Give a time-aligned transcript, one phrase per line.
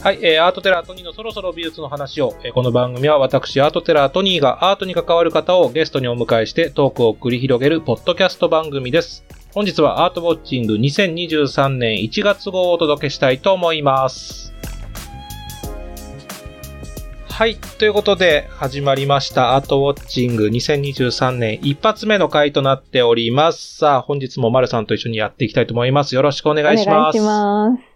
[0.00, 9.24] はい、えー、アートテラートニーのそろそろ美術の話を、えーこの番組は私、アートテラートニーがアートに関わる方をゲストにお迎えしてトークを繰り広げるポッドキャスト番組です。
[9.52, 14.54] 本日はアートウォッチング2023年1月号をお届けしたいと思います。
[17.28, 17.56] はい。
[17.56, 19.56] ということで、始まりました。
[19.56, 23.78] アートウォッチング2023年一発目の回となっております。
[23.78, 26.14] さあ、本日も丸さんと一緒にやっていきたいと思います。
[26.14, 26.96] よろしくお願いします。
[26.96, 27.87] お願いします。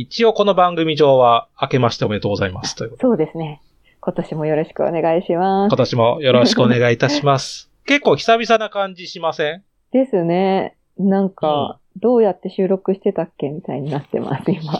[0.00, 2.76] 一応この番組上は、明けましておめでとうございます。
[2.76, 3.60] というそうですね。
[4.00, 5.76] 今年もよろしくお願いします今。
[5.76, 7.68] 年もよろしくお願いいたします。
[7.84, 9.64] 結構久々な感じしません？
[9.92, 10.76] ですね。
[11.00, 14.72] なんか、どうやって収録してたっけみたいになってます、今。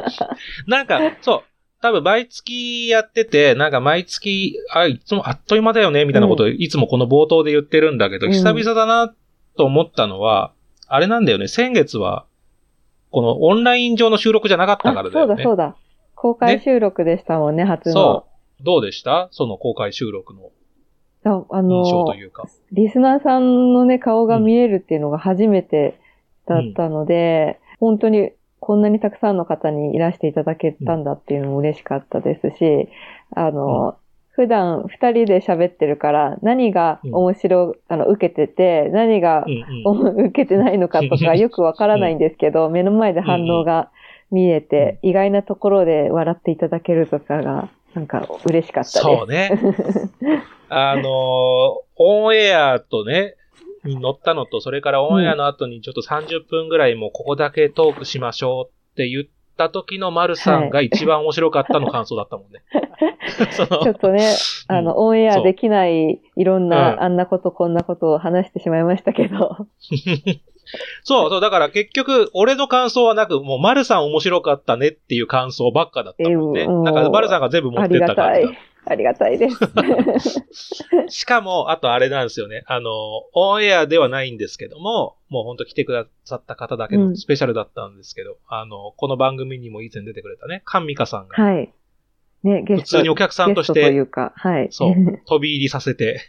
[0.66, 1.42] なんか、そう。
[1.82, 9.12] 多分毎月やってて、なんか毎月、あ、いつもあっという間だよね、みたいなことをいつもこの冒頭で言ってるんだけど、うん久々だな
[9.58, 10.52] と思ったのは、
[10.88, 12.24] あれなんだよね、先月は、
[13.16, 15.32] このオンライン上の収録じゃなかったあからだよね。
[15.32, 15.74] そうだそうだ。
[16.14, 17.92] 公開収録でしたもんね、初の。
[17.94, 18.26] そ
[18.60, 18.62] う。
[18.62, 19.28] どうでした？
[19.30, 20.50] その公開収録の
[21.24, 21.50] 印
[21.90, 22.46] 象のと、いうか。
[22.72, 25.98] リスナーさんのね、顔が見えるっていうのが初めて
[26.46, 32.90] だったので、本当にこんなにたくさんの方にいらしていただけたんだっていうのも嬉しかったですし、
[33.34, 33.96] あの、
[34.36, 40.26] 普段二人で喋ってるから、何が面白、あの、受けてて、何がうんうん。
[40.28, 43.88] 受けてないのかとかよくわからないんですけど、 目の前で反応が
[44.30, 48.98] 見えて、意外なところで笑っていただけるとかが、なんか嬉しかったです。
[49.00, 49.50] そうね。
[50.68, 51.06] あのー
[51.98, 53.36] オンエアとね、
[53.84, 59.24] に乗ったのと、それからオンエアの後にちょっと30分ぐらいもうここだけトークしましょうって言っ
[59.56, 62.62] た時の丸さんが一番面白かったの感想だったもんね。
[63.56, 64.34] ちょっとね、
[64.68, 69.66] あの、オンエアできないいろんな、うんあんなことこんなことを話してしまいましたけど。
[71.02, 76.66] そうそう、だから結局、俺の感想はなく、もう丸さん面白かったねっていう感想ばっかだったもんね。
[76.84, 78.60] だから丸さんが全部持あってったりがたい感じだ。。
[78.88, 80.46] ありがたいです。
[81.08, 82.62] しかも、あとあれなんですよね。
[82.66, 82.90] あの、
[83.32, 91.72] オンエアではないんですけども、もう本当来てくださった方だけのスペシャルだったんですけど、あの、この番組にも以前出てくれたね、カンミカさんが、はい。
[92.44, 92.82] ね、ゲスト。
[92.82, 94.68] 普通にお客さんとしゲストといて、うか、はい。
[94.70, 94.94] そう、
[95.26, 96.20] 飛び入りさせて、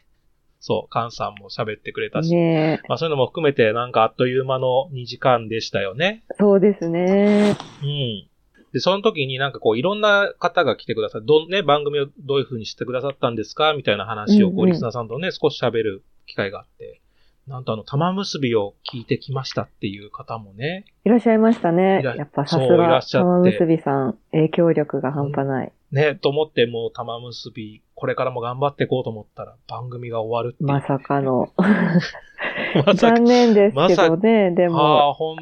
[0.60, 6.24] そう、カンさんも喋ってくれたし、ねまあそういうのも含めて、なんかあっという間の2時間でしたよね。
[6.40, 7.56] そうですね。
[7.84, 8.28] うん。
[8.74, 17.02] で、その時になんかこういろんな方が来てくださって、どんね、番組をどういう風にしてくださったんですかみたいな話をこう、うんうんリスナーさんとね、少し喋る機会があって、
[17.48, 22.02] なんとあの、玉結びを聞いてきましたっていう方もね、いらっしゃいましたね。
[22.04, 25.72] やっぱさすが玉結びさん、影響力が半端ない。
[25.92, 30.70] ね、と思ってもう玉結び、これからも頑張っていこうと思ったら番組が終わるっていう。
[30.70, 31.52] まさかの。
[31.58, 35.38] まさか残念ですけどね、であも、あ、本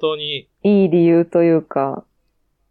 [0.00, 0.46] 当に。
[0.62, 2.04] いい理由というか。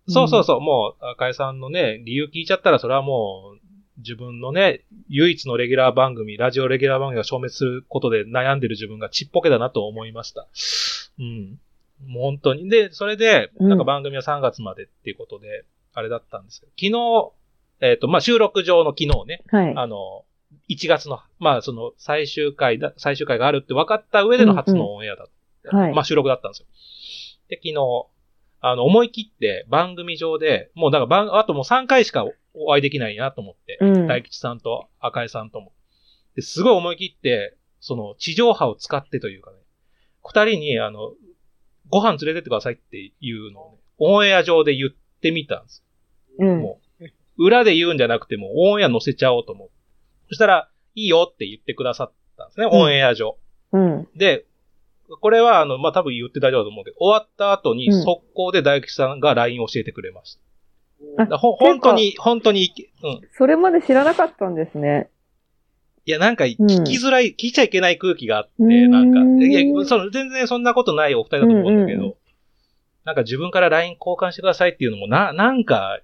[0.08, 3.60] そうそうそう、もう、赤井さんのね、理由聞いちゃったら、それはもう、
[3.98, 10.48] 自分のね、唯一のレギュラー番組、ラジオレギュラー番組が消滅することで悩んでる自分がちっぽけだなと思いました。
[11.20, 11.60] うん。
[12.08, 12.70] もう本当に。
[12.70, 17.45] で、それで、うんなんか番組は3月までっていうことで、あれだったんですけど、昨日、
[17.86, 19.74] えっ、と、まあ、収録上の昨日ね、はい。
[19.76, 20.26] あの、
[20.70, 25.32] 1月の、まあ、その、最終回だ、最終回があるって分かった上での初のオンエアだった。
[25.72, 26.68] うんうんはいまあ、収録だったんですよ。
[27.50, 28.08] で、昨日、
[28.62, 35.72] あの、思い切って番組上で、もうだから番、あともう3回しかお会いできないなと思って、うん大吉さんと赤井さんとも。
[36.36, 39.58] で、すごい思い切って、その、地上波を使ってというかね、
[40.24, 41.14] 二人に、あの、
[41.90, 44.90] ご飯連れてってくださいっていうのをね、オンエア上で言っ
[45.22, 45.84] てみたんです
[46.40, 46.62] うん。
[46.62, 46.85] もう、
[47.38, 49.70] 裏で言うんじゃなくても、オンエア載せちゃおうと思う。
[50.30, 53.38] そしたら、いいよって言ってくださったんですね、うんオンエア上。
[53.74, 54.08] うん。
[54.16, 54.46] で、
[55.22, 60.36] これは、あの、まあ、多分言って大丈夫だと思うけど、終わった後にうん速攻で大吉さんが LINE 教えてくれまし
[61.18, 61.24] た。
[61.24, 62.72] あだほ本当に、本当に、
[63.04, 63.22] うん。
[63.38, 65.10] それまで知らなかったんですね。
[66.06, 72.16] いや、なんか、聞うんきづらい、聞いちゃいけない空気があって、なんか、いや、その、全然そんなことないお二人だと思うんだけど、うんうん
[73.06, 76.00] なんか自分から LINE 交換してくださいっていうのも、な、なんか、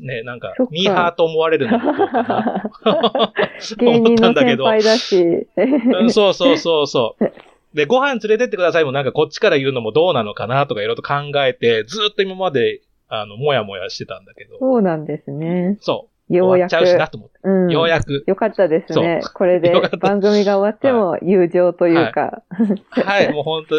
[0.00, 3.32] ね、なんかミーハーと思われるのかな。
[3.78, 4.64] 芸人思ったのんだけど。
[4.64, 5.46] 先輩だし。
[5.56, 7.32] うんそうそうそうそう。
[7.74, 11.14] で、ご飯連れてってくださいもなんかこっちから言うのもどうなのかなとかいろいろと考
[11.44, 15.76] えて、ずっと今まで、あの、もやもやしてたんだけど、そうなんですね。
[15.80, 16.34] そう。
[16.34, 16.70] ようやく。
[16.70, 17.38] 終わっちゃうしなと思って。
[17.42, 17.70] うん。
[17.70, 18.24] ようやく。
[18.26, 19.32] よかったですねそ。
[19.32, 22.42] これで番組が終わっても友情というか。
[22.90, 23.76] はい、もう本当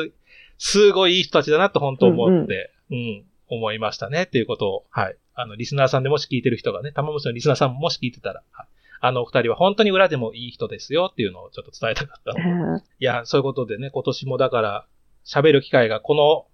[0.58, 5.16] すごいいい人たちだなと本当思って、うん、思いましたねっていうことを、はい。
[5.36, 8.68] あの、リスナーさんでもし聞いてる人がね、玉虫のリスナーさんももし聞いてたら、はい
[9.02, 12.84] あのお二人は本当に裏でもいい人ですよっていうのをちょっと伝えたかったので。
[13.00, 14.88] いや、そういうことでね、今年もだから、
[15.26, 16.48] 喋る機会がこの、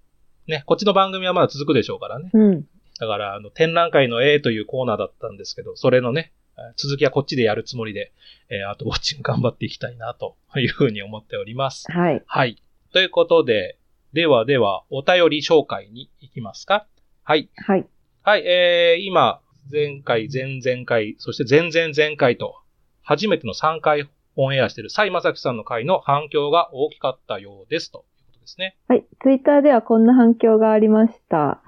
[0.47, 2.29] ね、こっちの番組はまだ続くでしょうからね。
[2.33, 2.65] うん。
[2.99, 6.33] だから、あの、展覧会の A というコーナーだったんですけど、それのね、
[6.75, 8.11] 続きはこっちでやるつもりで、
[8.49, 11.91] えー、アートウォッチング頑張っていきたいな、というふうに思っております。
[11.91, 12.23] はい。
[12.25, 12.61] はい。
[12.91, 13.77] ということで、
[14.13, 16.85] ではでは、お便り紹介に行きますか
[17.23, 17.49] はい。
[17.55, 17.87] はい。
[18.23, 19.41] はい、えー、今、
[19.71, 22.53] 前回、前々回、そして前々前回と、
[23.01, 28.77] 初めての3回オンエアしているサイマサキさんの回の反響が大きかったようです、ということですね。
[28.87, 29.05] はい。
[29.23, 31.63] ツイッターではこんな反響がありました。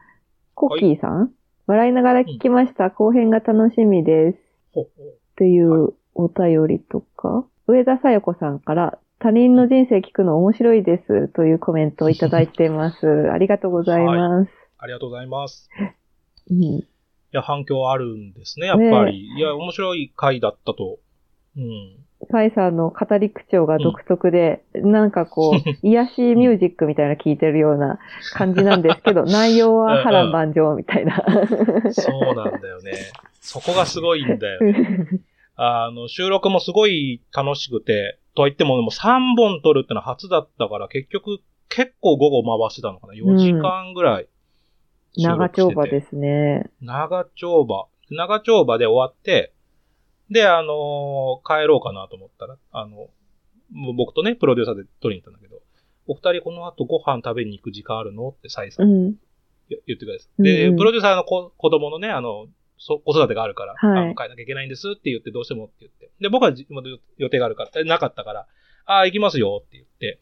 [0.53, 1.31] コッキーさん、
[1.65, 2.91] 笑いながら聞きました。
[2.91, 4.37] 後編が楽しみです。
[5.35, 13.31] というお便りとか、上田さよこさんから、他人の人生聞くの面白いですというコメントをいただいて います。
[13.31, 14.51] ありがとうございます。
[14.77, 15.67] ありがとうございます。
[16.49, 16.87] うん、い
[17.31, 19.27] や、反響あるんですね、やっぱり。
[19.37, 20.99] いや、面白い回だったと。
[21.57, 22.03] うん。
[22.29, 27.99] ファイさんの語り口調が独特で、なんかこう、 癒しミュージックみたいな聞いてるような
[28.33, 31.23] 感じなんですけど、内容は波乱万丈みたいな。
[31.91, 32.93] そうなんだよね。
[33.41, 35.07] そこがすごいんだよね。
[35.55, 44.32] あの、収録もすごい楽しくて、とは言っても、でも3本撮るってのは初だったから、結局、結構午後回してたのかな ?4 時間ぐらい収
[45.15, 45.49] 長。
[45.49, 46.69] 丁場ですね。
[46.81, 47.87] 長丁場。
[48.09, 49.53] 長丁場で終わって、
[50.29, 53.09] で、あのー帰ろうかなと思ったら、あの、
[53.71, 55.61] もう僕とね、プロデューサーで撮りに行ったんだけど、
[56.07, 58.29] お二人この後ご飯食べに行く時間あるの？
[58.29, 59.15] ってサイさうんん。
[59.69, 60.43] 言ってください。
[60.43, 66.11] で、うんうんプロデューサーの子子供のね、あの、そ子育てがあるから、はい帰らなきゃいけないんですって言って、どうしてもって言って。
[66.19, 66.67] で、僕はじ
[67.17, 68.47] 予定があるから、えなかったから、
[68.85, 70.19] ああ、行きますよって言って、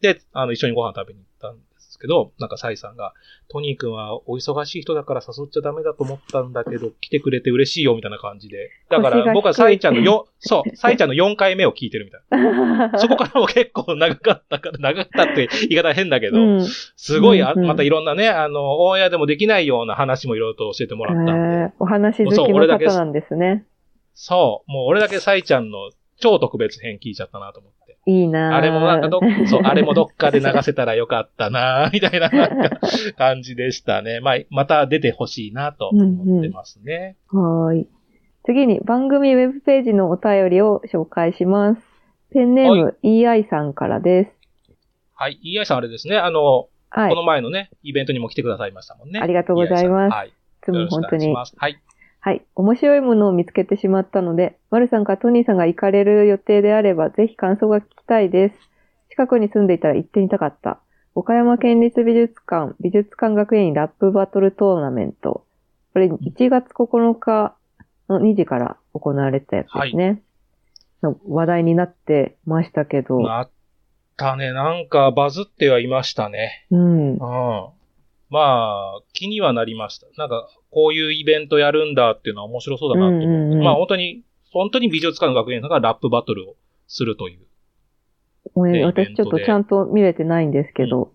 [0.00, 1.58] で、あの、一緒にご飯食べに行ったん
[2.02, 3.14] けど、なんかサイさんが、
[3.48, 8.70] トニー君はお忙しい人だから誘っちゃダメだと思ったんだけど、来てくれて嬉しいよみたいな感じで。
[8.90, 12.40] だから僕はサイちゃんのよ、そう、サイちゃんの4回目を聞いてるみたい
[12.92, 12.98] な。
[12.98, 16.66] そこからも結構長かったから、長かったって言い方変だけど、うん。
[16.66, 21.32] すごい、あまたいろんなね、あの、オンエアでもできないような話もいろいろと教えてもらったんで。
[21.32, 23.64] えーお話好きの方なんですね。
[24.14, 27.71] そう、もう俺だけサイちゃんの超特別編聞いちゃったなと思って。
[28.06, 32.80] いいなぁあれもなんかどっ、そう、あれもどっかで流せたらよかったなみたいななんか
[33.16, 34.20] 感じでしたね。
[34.20, 37.16] まあ、また出てほしいなと思ってますね。
[37.28, 37.86] はーい。
[38.44, 41.82] 次に番組ウェブページのお便りを紹介します。
[42.32, 44.30] ペンネーム EI さんからです。
[45.14, 45.38] はい。
[45.44, 47.22] EI さんあれですね、あの、はいこの。
[47.22, 49.20] 前のね、イベントにも来てくださいましたもんね。
[49.20, 50.28] ありがとうございますはい。
[50.28, 51.32] いつも本当に。
[51.32, 51.76] はい。
[52.24, 52.46] はい。
[52.54, 58.54] 面白いものを見つけてしまったので、マルさんかトニーさんが行かれる予定であれば、ぜひ感想が聞きたいです。
[59.10, 60.78] 近くに住んでいたら行ってみたかった。
[61.16, 65.44] 岡山県立美術館、美術館学園ラップバトルトーナメント。
[65.92, 67.56] これ1月9日
[68.08, 70.22] の2時から行われたやつですね。
[71.02, 73.20] の話題になってましたけど。
[73.20, 73.50] なっ
[74.16, 74.52] たね。
[74.52, 76.66] なんかバズってはいましたね。
[76.70, 77.14] うん。
[77.14, 77.18] うん。
[78.32, 80.06] まあ、気にはなりました。
[80.16, 83.26] なんか、こういうイベントやるんだっていうのは面白そうだなと思って。
[83.26, 86.56] うんうんうんまあ本当に、本当に美術館の学園さんがラップバトルを
[86.86, 87.40] するという。
[88.54, 91.12] ごめんね私ちょっとちゃんと見れてないんですけど、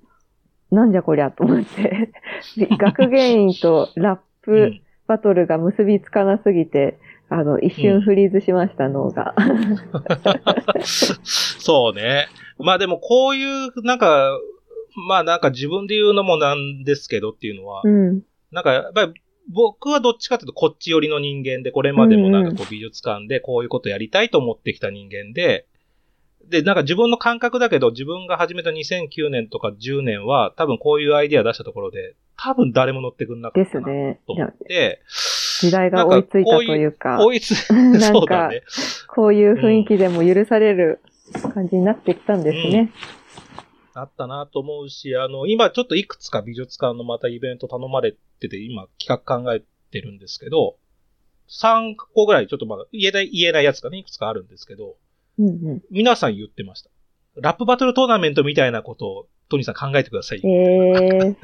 [0.70, 2.12] なんじゃこりゃと思って。
[2.78, 4.82] 学芸員とラッうプん。
[5.08, 7.00] バトルが結びつかなすぎて、
[7.30, 9.34] あの、一瞬フリーズしました、脳が。
[11.24, 12.28] そうね。
[12.60, 14.38] まあでもこういう、なんか、
[14.98, 18.22] まあなんか自分で言うのもなんですけどっていうのは、うん。
[18.52, 19.14] なんかやっぱり
[19.50, 25.68] 僕はどっちかというとこっち寄りの人間で、これまでもなんかこう美術館でこういうことやりたいと思ってきた人間で、
[26.50, 33.86] で、なんか自分の感覚だけど、自分が始めた2009年とか10年は、多分こういうアイディア出したところで、多分誰も乗ってくんなかっでたな。
[34.26, 35.02] と思って、
[35.60, 37.56] 時代が追いついたというか、追いつ、
[38.00, 38.62] そうだね。
[39.10, 41.00] こういう雰囲気でも許される
[41.54, 42.92] 感じになってきたんですね。
[44.00, 50.78] あったなと思うし、あの、今ちょっといくつか美術館のまたイベント頼まれてて、今企画考えてるんですけど、
[51.50, 54.96] 3個ぐらいちょっとまだ言えない、言えないやつがね、いくつかあるんですけど、
[55.40, 56.90] うんう皆さん言ってました。
[57.36, 60.40] ラップバトルトーナメントみたいなことをトニーさん考えてください。
[60.40, 60.42] ん。
[60.46, 61.36] えー、 なん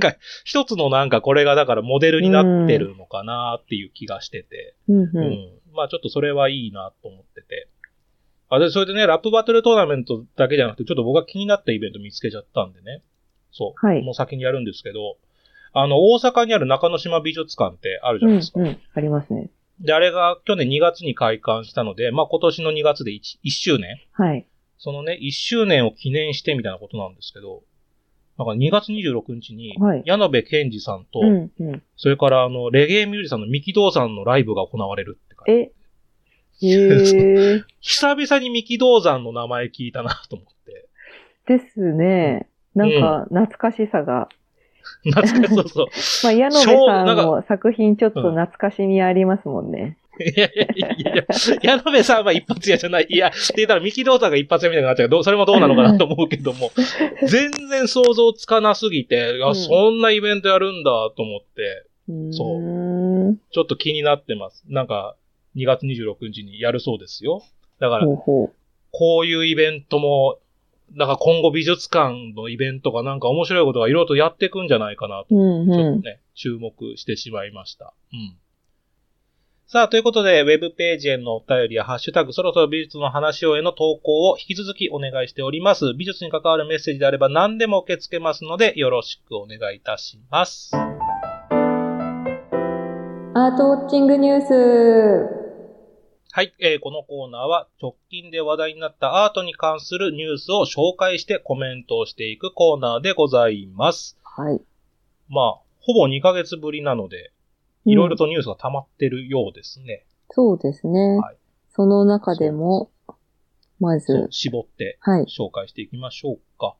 [0.00, 7.68] か、一つのなんかこれがだからモデルになってるのかなっていう気がしてて、うんうん、うまあちょっとそれはいいなと思ってて。
[8.50, 13.02] あ、で、それでね、ラップバトルトーナメントだけじゃなくて、ちょっと僕が気になったイベント見つけちゃったんでね。
[13.52, 13.86] そう。
[13.86, 15.16] はいもう先にやるんですけど、
[15.72, 18.30] あの、大阪にある中之島美術館ってあるじゃん。
[18.30, 18.60] ないですか。
[18.60, 18.78] うんうん。
[18.94, 19.50] ありますね。
[19.80, 24.46] で、あれが去年2月に開館したので、まあ今年の2月で 1, 1周年はい。
[24.78, 27.62] そのね、1周年を記念してみたいなことなんですけど、
[28.38, 31.82] なんか2月26日にはい、矢野部健二さんと、うんうん。
[31.96, 35.52] それからあの、レゲエミュージシャンの三木道さんのライブが行われるって感じ。
[35.52, 35.72] え。
[37.80, 40.86] 久々に三木道山の名前聞いたなと思って。
[41.46, 42.48] ですね。
[42.74, 44.28] なんか、懐かしさが
[45.04, 45.86] 懐かしそうそう。
[46.24, 49.98] まあ、矢野部さんも作品ちょっと懐かしみありますもんね。
[50.20, 51.24] いやいやいやいや、
[51.62, 53.06] 矢野部さんは一発屋じゃない。
[53.08, 56.72] いや、って言ったら三木道さんが一発屋みたいになっちゃうけど、それもどうなのかなと思うけども、
[57.28, 61.84] 全然想像つかなすぎて、いや、そんなイベントやるんだと思って、
[62.32, 63.38] そう。
[63.52, 64.64] ちょっと気になってます。
[64.68, 65.14] なんか、
[65.58, 67.42] 2月26日にやるそうですよ。
[67.80, 68.52] だから、こ
[69.22, 70.38] ういうイベントも、
[70.94, 77.92] なんか今後美術館のイベントがなんか面白いことがいろいろとやっていくんじゃないかなと、ちょっとね、注目してしまいました。
[78.12, 78.38] うん。
[79.70, 85.92] さあ、ということで、ウェブページへのお便りやハッシュタグ、そろそろ美術の話をへの投稿を引き続きお願いしております。
[85.92, 90.74] 美術に関わるメッセージであれば何でも受け付けますので、よろしくお願いいたします。
[90.74, 95.47] アートウォッチングニュース。
[96.38, 104.16] はい、えー、このコーナーは直近で話題になったアートに関するニュースを紹介してコメントをしていくコーナーでございます。
[104.22, 104.60] はい。
[105.28, 107.32] まあ、ほぼ2ヶ月ぶりなので、
[107.86, 110.06] いろいろとニュースが溜まってるようですね。
[110.30, 111.16] そうですね。
[111.16, 111.36] はい。
[111.70, 112.92] その中でも、
[113.80, 116.76] まず、絞って紹介していきましょうか。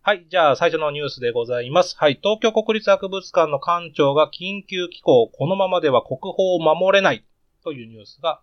[0.00, 0.24] はい。
[0.30, 1.96] じゃあ、最初のニュースでございます。
[1.98, 2.18] はい。
[2.22, 7.26] 東京国立博物館の館長が緊急機構、このままでは国宝を守れない
[7.62, 8.40] というニュースが、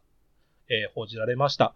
[0.70, 1.74] えー、報じられました。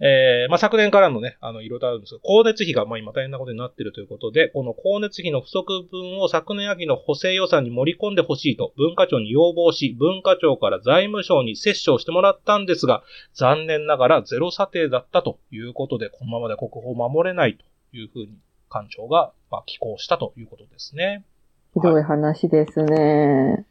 [0.00, 18.36] えー、まあ、昨年からのね、あの、いろいろあるんですが、光熱費が、ま、今大変なことになっているということで、この光熱費の不足分を昨年秋の補正予算に盛り込んでほしいと、文化庁に要望し、文化庁から財務省に接種をしてもらったんですが、残念ながらゼロ査定だったということで、このままで国宝を守れないというふうに
[18.70, 21.24] 館長が、ま、寄稿したということですね。
[21.72, 23.64] ひどい話ですね。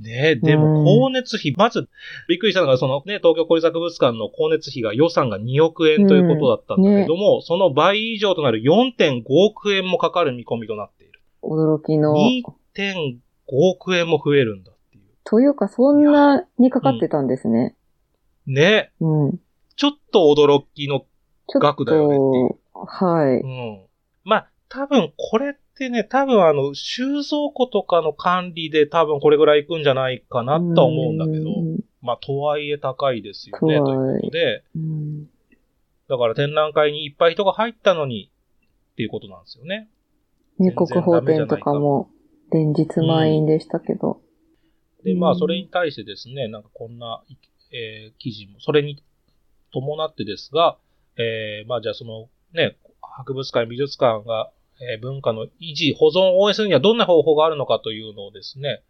[0.00, 1.88] ねえ、でも、光熱費、まず、
[2.28, 11.20] びっくりしたのが、そのね、東京国立博物館の光熱費が予算が2億円ということだったんだけども、ね、その倍以上となる4.5億円もかかる見込みとなっている。
[11.42, 12.14] 驚きの。
[12.14, 15.04] 2.5億円も増えるんだっていう。
[15.24, 17.74] というか、そんなにかかってたんですね。
[18.46, 18.92] うん、ね。
[19.00, 19.40] うん。
[19.76, 21.04] ちょっと驚きの
[21.48, 22.58] 額だよねっていう。
[22.74, 23.40] はい。
[23.40, 23.86] うん。
[24.24, 31.50] まあ、多分これってね、多分あの、収蔵庫とかの管理で多分これぐらい行くんじゃないかなとは思うんだけど、
[32.02, 33.80] まあ、とはいえ高いですよね、という
[34.20, 34.64] ことで、
[36.08, 38.30] だから展覧会にいっぱい人が入ったのに
[38.92, 39.88] っていうことなんですよね。
[40.58, 42.10] 入国法展とかも
[42.52, 44.20] 連日満員でしたけど。
[45.00, 47.22] うん、で、まあ、それに対してですね、なんかこんな、
[47.72, 49.02] えー、記事も、それに
[49.72, 50.78] 伴ってですが、
[51.18, 58.82] えー、まあじゃあそのね、博物館、美術館が、えー、文化の維持、保存を応援するにはどんな方法があるのかというのをですね、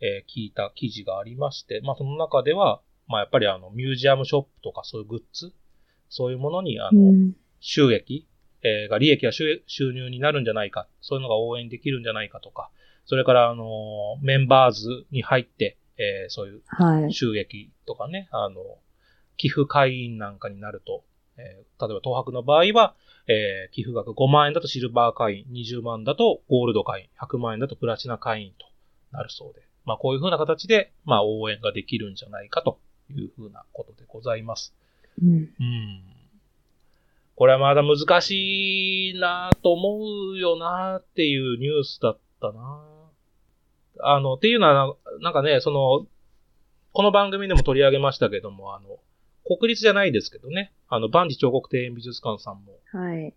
[0.00, 5.52] えー、聞いた記事がありまして、まあその中では、まあやっぱりあの、ミュージアムショップとかそういうグッズ、
[6.08, 8.26] そういうものにあの、うん、収益、
[8.62, 12.70] えー、が利益や収入になるんじゃないか、そういうのが応援できるんじゃないかとか、
[13.04, 18.78] それからあの、メンバーズに入って、えー、そういう収益とかね、はい、あの、
[19.36, 21.04] 寄付会員なんかになると、
[21.36, 22.94] えー、例えば東博の場合は、
[23.26, 28.66] えー、寄付額5万円だとシルバー会員、20万だとゴールド会員、100万円だとプラチナ会員と
[29.12, 32.78] なるそうで、まあこういうふうな形で、まあ応援ができるんじゃないかと
[33.10, 34.74] いうふうなことでございます。
[35.22, 35.28] うん。
[35.28, 36.02] うん。
[37.36, 42.82] これはまだ難しいなと思うよなっていうニュースだったな
[44.00, 46.06] あの、っていうのは、なんかね、その、
[46.92, 48.98] この番組でも取り上げましたけども、あの、
[49.44, 53.34] 国立じゃないですけどね、あの、万事彫刻庭園美術館さんも、はい。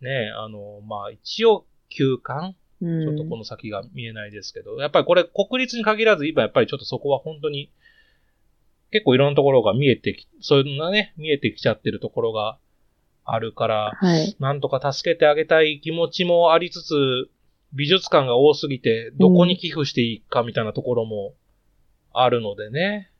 [0.00, 2.56] ね、あの、まあ、一応、休館。
[2.78, 7.70] ちょっとこの先が見えないですけど、やっぱりこれ国立に限らず、今やっぱりちょっとそこは本当に、
[8.90, 12.58] 結構いろんなところが見えてき、そういうのがね、見えてきちゃってるところが
[13.24, 17.30] あるから、はい、なんとか助けてあげたい気持ちもありつつ、
[17.72, 21.34] 美術館が多すぎて、どこに寄付していいかみたいなところも
[22.12, 23.10] あるのでね。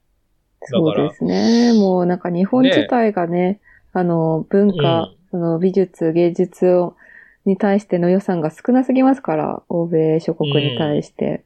[0.63, 1.73] そうですね。
[1.75, 3.61] もうなんか日本自体がね、ね
[3.93, 6.97] あの、文化、うん、その美術、芸術を、
[7.45, 11.45] に対しての予算が少なすぎますから、欧米諸国に対して。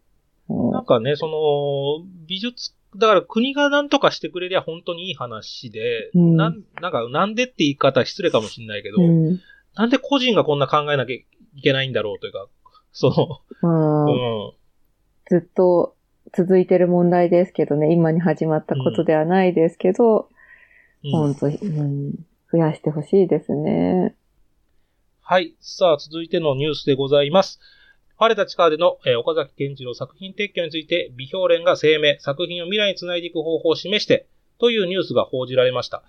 [0.48, 9.40] うん、なんかね、その、美術、だから国が何とかしてくれりゃ本当にいい話で、うん、なん、なんか、なんでって言い方失礼かもしれないけど、うん、
[9.76, 11.26] なんで個人がこんな考えなきゃい
[11.62, 12.48] けないんだろうというか、
[12.92, 14.52] その、うん、
[15.28, 15.94] ずっと
[16.32, 20.28] 続いてる問題ですけどね、今に始まったことではないですけど、
[21.04, 22.14] うん、本当、うん、
[22.52, 24.14] 増やしてほしいですね。
[25.20, 25.54] はい。
[25.60, 27.60] さあ、続いてのニュースでございます。
[28.16, 34.26] 晴れた地下での、えー、岡崎健次郎作品撤去について、美評連が声明、作品を未来につないでいく方法を示して、
[34.60, 36.02] というニュースが報じられました。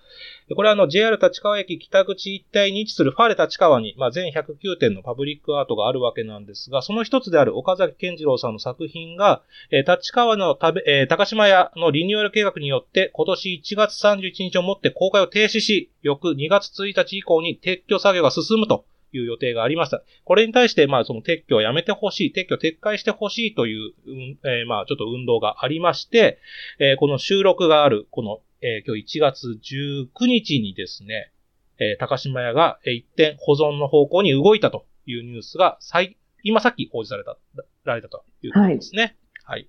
[0.54, 20.02] これはあの JR 立川駅北口一帯に位置するファーレ立川に、まあ、全109点のパブリックアートがあるわけなんですが、その一つである岡崎健次郎さんの作品が、えー、立川の食べ、えー、高島屋のリニューアル計画によって今年1月31日をもって公開を停止し、翌2月1日以降に撤去作業が進むという予定がありました。
[20.24, 26.38] これに対して、まあ、その撤去をやめてほしい、撤去撤回してほしいという、うんえー、まあ、ちょっと運動がありまして、
[26.78, 31.32] えー、この収録がある、この、えー、今日1月19日にですね、
[31.78, 37.36] えー、高島屋が、えー、一点保存の方向に動いたというニュースが、最、今さっき報じられた、
[37.84, 39.16] られたということですね。
[39.44, 39.68] はい。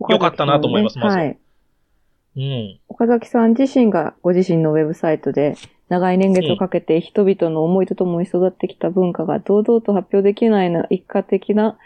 [0.00, 1.16] はい、よかったなと思います、まず。
[1.16, 1.38] はい。
[2.36, 2.80] うん。
[2.88, 5.54] 岡崎さん自身がご自身のウェブサイトで、
[5.88, 11.78] 長い年月をかけて人々の思いとともに育ってきた文化が堂々と発表できないな一過的な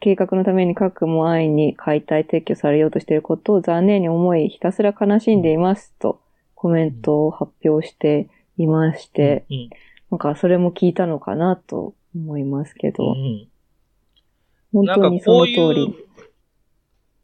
[0.00, 6.20] 計画のために核も安易に解体撤去されようとしていることを残念に思い、ひたすら悲しんでいますと
[6.54, 9.44] コメントを発表していまして、
[10.10, 13.14] なんかそれも聞いたのかなと思いますけど、
[14.72, 15.94] 本当にその通り。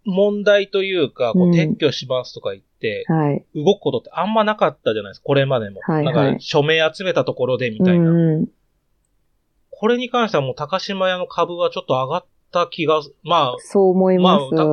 [0.07, 3.45] 問題というか、こう撤去しますとか言って、はい。
[3.55, 5.81] 動くことってあんまなかったじゃないですか、これまでも。
[5.83, 8.11] はい、なんか、署名集めたところでみたいな。
[8.11, 8.47] うん
[9.79, 13.57] これに関してはもう高島屋の株はちょっと上がった気が、まあ。
[13.59, 14.55] そう思います。
[14.55, 14.67] まあ、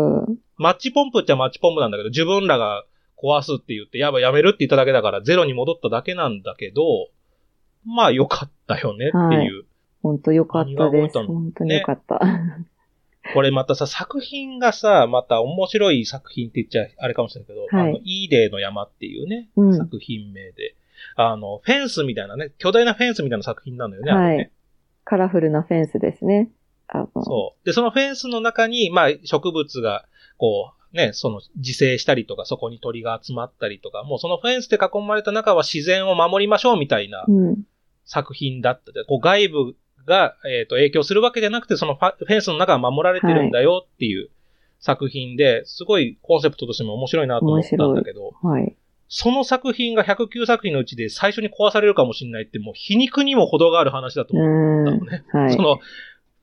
[0.56, 2.86] マッチポンプっちゃマッチポンプなんだけど、自分らが
[3.22, 7.10] 壊すって言って、やばやめるって言っただけだから、ゼロに戻っただけなんだけど、
[7.86, 9.20] まあ良かったよねっていう。
[9.20, 9.46] はい、
[10.04, 11.22] 本当良かったです。
[11.26, 12.20] 本当に良かった。
[12.20, 12.66] ね
[13.34, 20.76] これまたさ、作品がさ、また面白い作品って言っちゃあれかもしれないけど、はい、あの、イーデーの山っていうね、うん、作品名で、
[21.16, 24.52] あの、フェンスみたいなね、巨大なフェンスみたいな作品なのよね、はい、ね。
[25.06, 26.50] カラフルなフェンスですね。
[27.24, 27.66] そう。
[27.66, 30.06] で、そのフェンスの中に、まあ、植物が、
[30.38, 37.26] こう、ね、その自生したりとか、そこに鳥が集まったりとか、もうそのフェンスで囲まれた中は自然を守りましょうみたいな
[38.06, 44.30] 作品だったで、うん、こう外部が、えっ、ー、と、影響するわけじゃなくて、そのフェンスの中は守られてるんだよっていう
[44.80, 48.76] 作品で、すごいコンセプトとしても面白いなと思ったんだけど、はい。
[49.08, 55.24] その作品が109作品のうちで最初に壊されるかもしれないって、もう皮肉にも程がある話だと思ったのね。
[55.32, 55.54] はい。
[55.54, 55.80] その、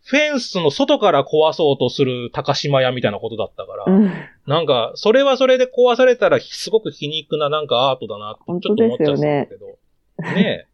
[0.03, 4.13] フェンスの外から壊そうとする高島屋みたいなことだったから、うん、
[4.47, 9.67] なんか、それはそれで壊されたらすごく皮肉ななんかアートだなってちょっと思っちゃうんだけど。
[9.67, 10.67] ねね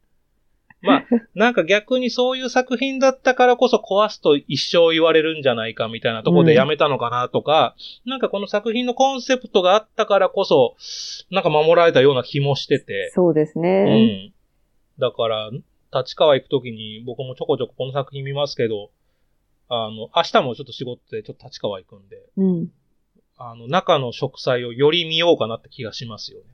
[0.86, 10.76] まあ、なんか逆にそういう作品だったからこそ壊すと一生言われるんじゃないかみたいなところでやめたのかなとか、うん、なんかこの作品のコンセプトがあったからこそ、
[11.30, 13.10] なんか守られたような気もしてて。
[13.14, 14.32] そうですね。
[14.98, 15.00] うん。
[15.00, 15.50] だから、
[15.92, 18.90] 立川行くときに僕もちょこちょここの作品見ますけど、
[19.68, 22.68] あの、明日もちょっと仕事でちょっと立川行くんで、うん。
[23.36, 26.44] あの、中の植栽をより見ようかなって気がしますよね。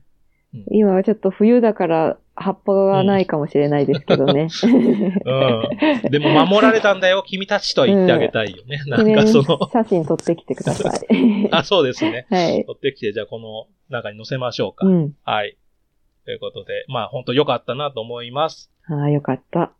[0.71, 4.49] 今はちょっと冬だから葉っぱがないかもしれないですけどね。
[4.63, 6.11] うん。
[6.11, 8.81] でも守られたんだよ、 君たちと言ってあげたいよね。
[8.85, 9.69] うん、なんかその。
[9.71, 11.49] 写真撮ってきてください。
[11.51, 12.25] あ、そうですね。
[12.31, 12.65] はい。
[12.65, 14.85] 撮ってきて、じゃあこの中に載せましょうか。
[14.85, 15.13] うん。
[15.23, 15.57] はい。
[16.25, 18.71] ということで、まあ本当良かったなと思います。
[18.87, 19.71] ああ、よかった。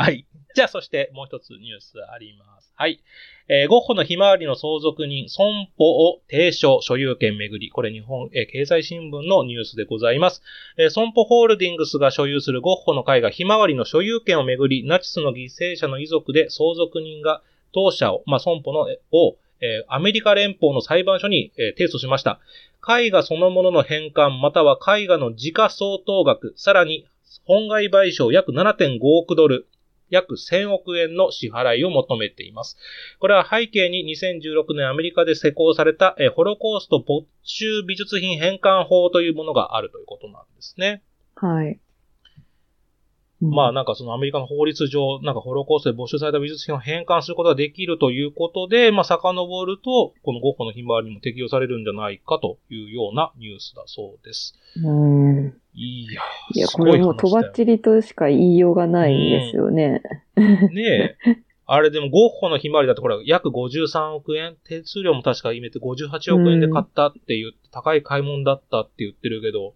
[0.00, 0.28] はい。
[0.54, 2.72] じゃあそしてもう一つニュースあります。
[2.76, 3.02] はい。
[3.48, 7.68] えー、ゴッホのひまわりの相続人、損保を提唱、所有権めぐり。
[7.68, 10.40] これ日本、えー、経済新聞のニュースでございます。
[10.76, 17.42] えー、損保ホールディングスが所有するゴッホの絵画ひまわりの所有権をめぐり、ナチスの犠牲者の遺族で相続人が
[17.74, 22.38] 当社を、まあ、損保の、を、え、アメリカ連邦の裁判所に、え、提訴しました。
[22.88, 27.04] 絵画そのものの返還、または絵画の時価相当額、さらに
[27.46, 29.66] 本害賠償約7.5億ドル、
[30.10, 32.76] 約1000億円の支払いを求めています。
[33.18, 41.02] これは背景に2016年アメリカで施行されたホロコースト没収美術品返還法というものがあるということなんですね。
[41.34, 41.80] はい。
[43.40, 54.54] まあなんかそのアメリカの法律上、なんかホロコーストで没収された美術品を返還することができるということで、まあ遡ると、このゴッホのひまわりにも適用されるんじゃないかというようなニュースだそうです。
[54.82, 55.54] うん。
[55.72, 56.22] いや
[56.54, 60.02] いや、これもうとばっちりとしか言いようがないんですよね。
[60.72, 61.38] ねえ。
[61.70, 64.56] あれでもゴッホのひまわりだとこれ約53億円？
[64.64, 69.74] 手数料も確か決めて58億円で買ったって言って、高い買い物だったって言ってるけど、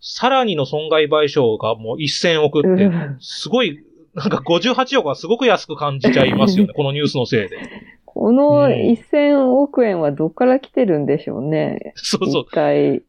[0.00, 3.84] さらにの損害賠償がもう1000億って、すごい、
[4.14, 7.58] なんか58億はすごく安く感じちゃいますよね、このニュースのせいで。
[8.06, 11.92] この1000億円はどっから来てるんでしょうね。
[11.94, 12.44] そうそう。
[12.58, 13.04] 絵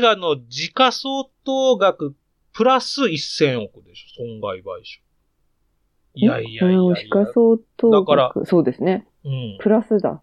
[0.00, 2.14] 画の時価相当額
[2.54, 5.00] プラス1000億でしょ、損害賠償。
[6.14, 6.94] いやいやいやいや。
[6.94, 8.06] 時価相当額。
[8.06, 9.06] だから、そうですね。
[9.24, 9.58] うん。
[9.60, 10.22] プラスだ。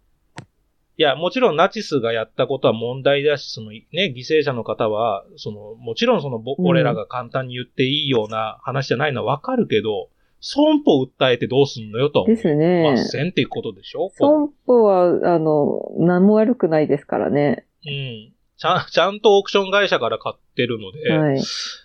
[0.95, 12.97] いや、もちろんナチスがやったことは問題だし、そのね、犠牲者の方は、その、もちろんその、俺らが簡単に言っていいような話じゃないのはわかるけど、損保訴えてどうすんのよとですねま。
[12.97, 14.11] せんっていうことでしょ？
[14.17, 17.65] 損保は、あの、何も悪くないですからね。
[17.85, 18.33] うん。
[18.57, 21.41] ちゃん、ちゃんとオークション会社から買ってるので、はい。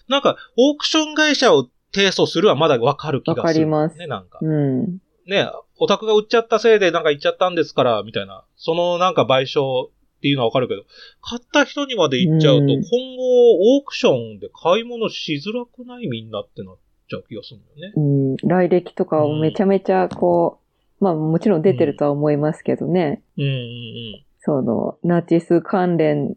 [0.09, 4.39] なんか、オークション会社を提訴するはまだわかる気がする、わかりますね、なんか。
[4.43, 4.99] うん。
[5.29, 5.47] ね、
[5.79, 8.45] オタクが売っちゃったせいでなんか言っちゃったんですから、みたいな。
[8.57, 10.85] そのなんか賠償っていうのはわかるけど、
[11.21, 16.77] 買った人にまで言っちゃうと、うん今後オークションで買い物しづらくないみんなってなっ
[17.09, 17.93] ちゃう気がするんだよね。
[17.97, 18.37] うん。
[18.49, 20.61] 来歴とかをめちゃめちゃこ
[21.01, 23.23] う、まあもちろん出てるとは思いますけどね。
[23.37, 24.25] うんうんうん。
[24.41, 26.37] その、ナチス関連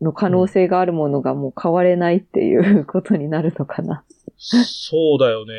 [0.00, 4.04] の可能性があるものがもう買われないっていうことになるのかな。
[4.36, 5.54] そうだよね。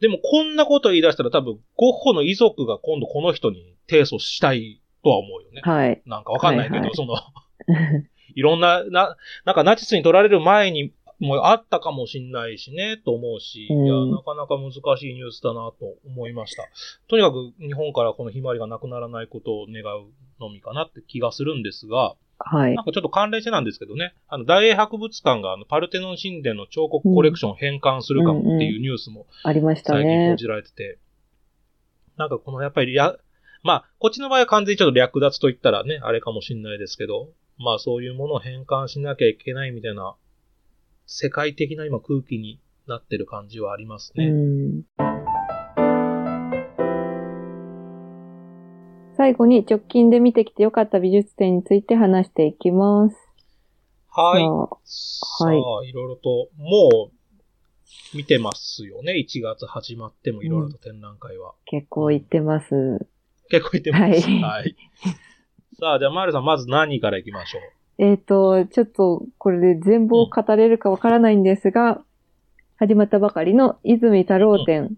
[0.00, 5.62] でもこんなこと言い出したら多分、ゴッホの遺族が今度この人に提訴したいとは思うよね。
[5.62, 6.02] はい。
[6.06, 7.16] なんかわかんないけど、はいはいその、
[8.34, 16.64] いろんな、な、なんかナチスに取られる前にもあったかもしんないしね、と思うし、うんいや、なかなか難しいニュースだなと思いました。
[17.08, 20.06] とにかく日本からこのひまわりがなくならないことを願う
[20.40, 22.84] のみかなって気がするんですが、はいなん。
[22.84, 30.36] かちょっと関連してなんですけどね、あの、大英博物館があのパルテノン神殿の彫刻コレクションを返還するかもっていうニュースもありました最近報ね。
[30.36, 30.98] じられてて、
[32.16, 33.16] なんかこのやっぱりや、
[33.62, 40.14] まあ、こっちの場合は完全にちょっと略奪と言ったらね、あれかもしんないですけど、まあそういうものを返還しなきゃいけないみたいな、
[41.06, 44.84] 世界的な今空気になってる感じはありますうね。
[49.18, 53.16] 最後に直近で見てきてよかった美術展について話していきます。
[54.10, 54.44] はい。
[54.44, 55.50] さあさあ、
[55.84, 59.14] いろいろと、もう、見てますよね。
[59.14, 61.54] 1月始まってもいろいろと展覧会は。
[61.66, 63.08] 結構行ってます。
[63.50, 64.02] 結構言ってます。
[64.02, 64.76] はいはい。
[65.80, 67.62] さあ、じゃあ、マールさん、まず何から行きましょう？
[67.98, 72.00] えっ、と、ちょっとこれで全部を語れるかわからないんですが、
[72.76, 74.96] 始まったばかりの泉太郎展、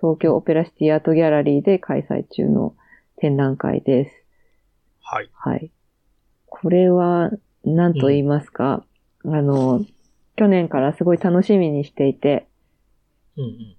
[0.00, 2.74] 東京オペラシティアートギャラリーで開催中の
[3.20, 4.24] 展覧会です。
[5.02, 5.30] はい。
[5.32, 5.70] はい。
[6.46, 7.30] これは、
[7.64, 8.84] 何と言いますか、
[9.24, 9.84] あの、
[10.36, 12.46] 去年からすごい楽しみにしていて、
[13.36, 13.76] うんうん。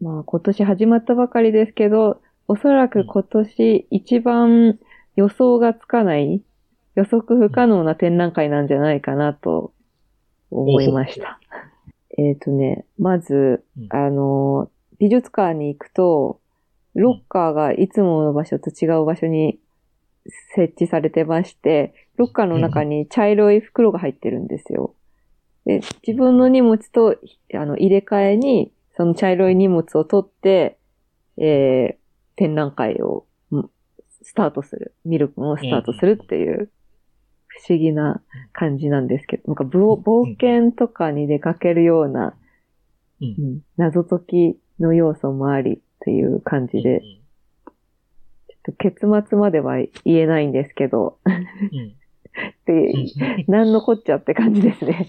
[0.00, 4.78] まあ今年始まったばかりですけど、おそらく今年一番
[5.16, 6.42] 予想がつかない、
[6.94, 9.72] 予測不可能な展覧会なんじゃないかなと
[10.50, 11.38] 思いました。
[12.16, 16.40] えっとね、まずうん、あの、美術館に行くと、
[16.98, 19.60] ロッカーがいつもの場所と違う場所に
[20.54, 24.94] 設置されてまして、ロッカーの中に茶色い袋が入ってるんですよ。
[25.64, 27.16] で、自分の荷物と
[27.54, 30.78] あの入れ替えに、その茶色い荷物を取って、
[31.36, 33.70] えー、展覧会をうん
[34.22, 34.94] スタートする。
[35.04, 36.68] 見るのをスタートするっていう、
[37.46, 38.20] 不思議な
[38.52, 42.34] 感じなんですけど、なんか冒冒険とかに出かけるような、
[43.20, 47.18] うんうん謎解きの要素もありっていう感じで、うん
[48.48, 51.94] ちょっと結末までは言えないんですけど、うん。
[52.66, 52.92] で、
[53.46, 53.72] なん。
[53.72, 55.08] のこっちゃって感じですね。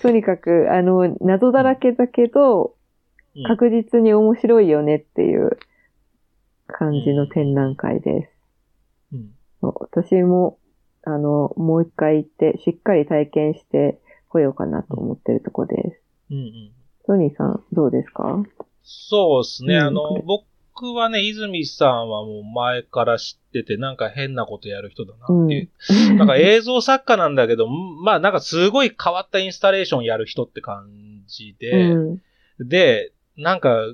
[0.00, 2.76] とにかく、あの、謎だらけだけど、
[3.36, 3.44] うん。
[3.44, 5.58] 確実に面白いよねっていう
[6.66, 8.30] 感じの展覧会です。
[9.60, 10.58] 私も、
[11.04, 16.00] あの、もう一回行って、しっかり体験してこようかなと思ってるとこです。
[16.30, 16.70] うんうん。
[17.06, 18.42] トニーさん、どうですか？
[18.82, 19.76] そうですね。
[19.76, 26.14] うんあの、僕はね、泉さんはもう前から知ってて、なんか変なことやる人だなっていう。
[26.16, 27.68] なんか映像作家なんだけど、
[28.02, 32.20] まあなんかすごい変わったインスタレーションやる人って感じで、う
[32.64, 32.68] ん。
[32.68, 33.84] で、なんか、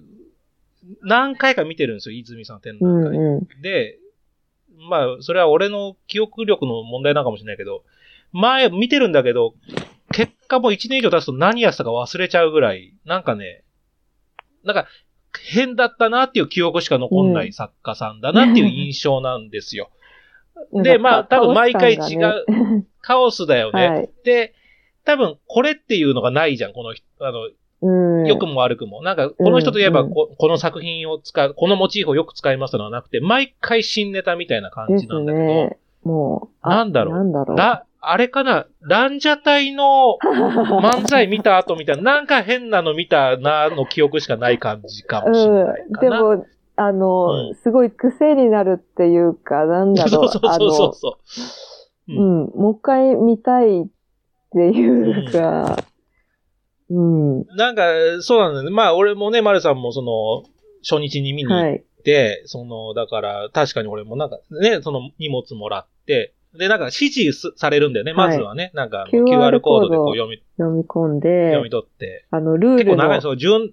[1.03, 3.19] 何回か見てるんですよ、泉さんの展う覧会。
[3.19, 3.63] んうん。
[3.63, 3.99] で、
[4.89, 7.83] まあ、それは俺の記憶力の問題なのかもしれないけど、
[8.33, 9.55] 前見てるんだけど、
[10.13, 13.65] 結果もう1年以上経つと何やってたか忘れちゃうぐらい、なんかね、
[14.67, 14.87] なんか
[15.51, 19.91] 変だったなっていう記憶しか残んない作家さんだなっていう印象なんですよ。
[20.73, 22.87] でまあ多分毎回違うう。
[23.07, 23.89] カオスだよね。
[23.89, 24.11] はい。
[24.25, 24.53] で、
[25.05, 27.07] 多分これっていうのがないじゃん、この人。
[27.21, 27.49] あの、
[27.83, 28.27] うん。
[28.27, 29.01] 良くも悪くも。
[29.03, 35.77] なんか、この人といえばうんこ、この作品を使う、このモチーフをよく使いますのはなくて、毎回新ネタみたいな感じなんだけど、ね。
[36.03, 36.57] もう。
[36.63, 37.57] あなんだろうなんだろう。
[37.57, 40.19] ら、あれかな、ランジャタイの
[40.81, 46.01] 漫才見た後みたいな、なんか変なの見たなの記憶しかない感じかもしれないうん。
[46.01, 50.11] でも、あの、うんすごい癖になるっていうか、なんだろう。
[50.11, 51.13] そうそうそうそうそう。
[52.11, 53.87] あの、うん、もう一回見たいっ
[54.53, 55.77] ていうか、
[56.89, 57.83] うん、なんか、
[58.21, 58.71] そうなんだよね。
[58.71, 60.45] まあ、俺もね、マルさんもその、
[60.89, 61.85] 初日に見に行っはい。
[62.05, 68.71] て、その、だから、確かに俺もなんかね、その荷物もらって、で、なんか指示されるんだよね、はいまずはね。
[68.75, 72.27] なんか QR コードでこう読み、読み込んで読み、取って。
[72.31, 73.73] あの、ルールの、結構長い、そう、順、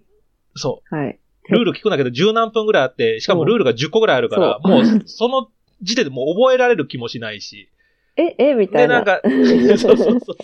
[0.55, 0.95] そう。
[0.95, 1.19] はい。
[1.49, 5.49] ルール聞くんだけど、十何分ぐらいあって、しかもルールが10個ぐらいあるから、そうもう、その
[5.81, 7.69] 時点でもう覚えられる気もしないし。
[8.15, 8.95] え、え、みたで、いな。
[8.95, 9.21] なんか、
[9.77, 10.35] そうそうそう。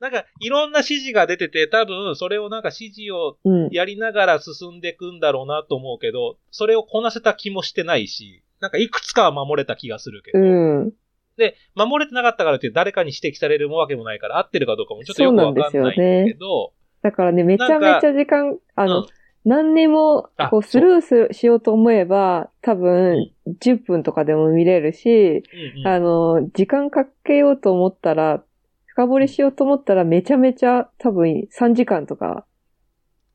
[0.00, 3.68] なんか、いろんな指示が出てて、多分、それをなんか指示をうん。
[3.70, 10.38] やりながら進んでいくんだろうなと思うけど、それをこなせた気もしてないし、なんかいくつかは守れた気がするけど。
[10.38, 10.92] うん。
[11.36, 19.06] で、守れてなかったからって誰かに指摘されるわけもないから、合ってるかどうかもちょっとよくわかんないんだけど、だからね、めちゃめちゃ時間、あの、うん
[19.48, 23.30] 何にもあ、こう、スルーすしようと思えば、多分、
[23.62, 28.42] 10分とかでも見れるし、うんうんあの、時間かけようと思ったら、
[28.86, 32.44] 深掘りしようと思ったら、めちゃめちゃ、多分、3時間とか、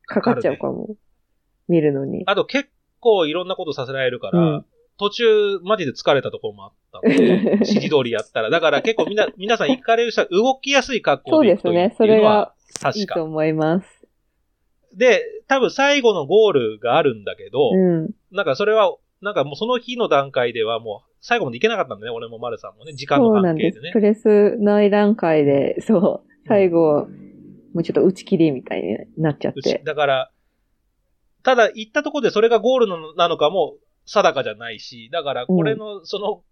[0.06, 0.98] かかっちゃうかも。
[1.70, 2.24] 見るのに。
[2.26, 4.66] あと結構いろんなことさせられるから、うん
[5.02, 8.52] 途中マジで疲れたところもあったので、指示通りやったら。
[8.52, 11.96] だから結構みんな、 皆さん行かれる人は動きやすい格そう好で行くといいですね。
[11.98, 13.00] それがい確か。
[13.00, 14.08] いと思います。
[14.96, 18.12] で、多分最後のゴールがあるんだけど、うん。
[18.32, 22.12] なんかそれは、なんかもうその日の段階ではもう最後まで行けなかったんだね。
[22.12, 22.94] 俺も丸さんもね。
[22.94, 23.94] 時間のそうなんです関係でね。。
[23.94, 27.08] プレス内段階で、そう、最後、
[27.74, 29.82] もうちょっと打ち切りみたいになっちゃって。
[29.84, 30.32] だから、
[31.42, 33.78] ただ行ったところでそれがゴールのなのかも
[34.12, 36.44] 定かじゃないし、だからこれの、その、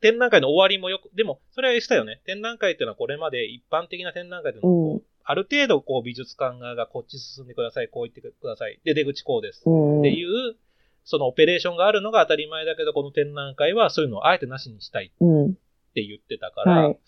[0.00, 2.20] 展覧会の終わりもよく、でも、それはしたよね。
[2.26, 8.80] 展覧会っていうのはこれまで一般的な展覧会での、こううんある程度こう美術館側がこっち進んでください、こう言ってください。
[8.84, 9.62] で、出口こうです。
[9.66, 10.00] うん。
[10.00, 10.56] っていう、
[11.04, 15.54] そのオペレーションがあるのが当たり前だけど、この展覧会はそういうのをあえてなしにしたいっうん。
[15.94, 16.98] て言ってたから、はい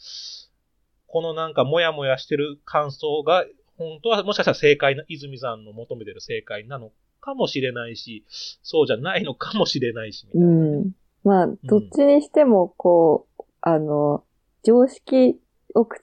[1.07, 3.45] このなんかもやもやしてる感想が、
[3.79, 6.90] 本当はもしかしたら正解な、泉さんの求めてる正解なの
[7.24, 8.24] かもしれないし、
[8.62, 10.78] そうじゃないのかもしれないし、みたういな。
[10.78, 10.90] ん。
[11.24, 14.24] まあ、どっちにしても、こう、あの、
[14.62, 15.40] 常識
[15.74, 15.96] を覆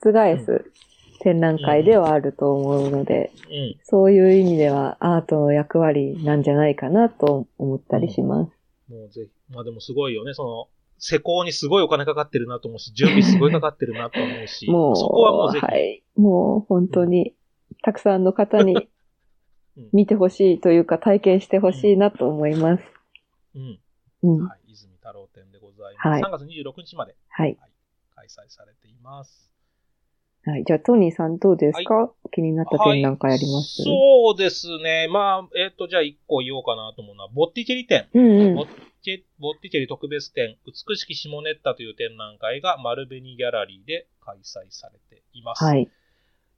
[0.44, 0.72] す
[1.20, 3.76] 展覧会ではあると思うので、うん。
[3.84, 8.50] そういう意味ではアートの役割なんじゃないかなと思ったりします。
[8.90, 10.66] もうぜひ、まあでもすごいよね、その、
[10.98, 16.02] 施工にすごいお金かかってるなと思うし、準備すごいかかってるなと思うし、もう、そこはもうぜひ、はい。
[16.16, 17.34] もう本当に、
[17.82, 18.88] たくさんの方にうん
[19.92, 22.84] 見てほしいというか体験してほしいなと思います。
[23.54, 23.80] うん。
[24.22, 24.46] うん。
[24.46, 26.08] はい、泉太郎展でございます。
[26.08, 27.56] はい3月26日まで、はい。
[28.14, 29.50] 開催されています。
[30.44, 30.64] はい。
[30.64, 35.06] じゃあ、トニーさんどうですか、気になった展覧会あります、そうですね。
[35.08, 38.08] まあ、えっ、と、じゃあ一個言おうかなと思うのは、ボッティチェリ展。
[38.12, 38.54] うんうん。
[38.56, 38.68] ボッ
[39.02, 45.62] チェボッティチェリ特別展、美しき下ネッタという展覧会が丸紅ギャラリーで開催されています。
[45.62, 45.88] はい。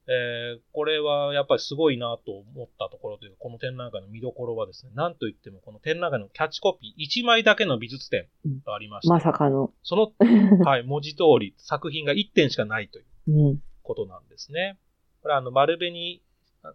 [0.07, 8.27] えーこれはやっぱりすごいなと思ったところというか、この展覧会の見どころはですね、なんといってもこの展覧会のキャッチコピー、1枚だけの美術展
[8.67, 9.73] がありまして、まさかの。
[9.83, 10.12] その、
[10.64, 13.62] はい、文字通り作品が1点しかないといううん。
[13.83, 14.79] ことなんですね。
[15.23, 16.21] これはあの、丸紅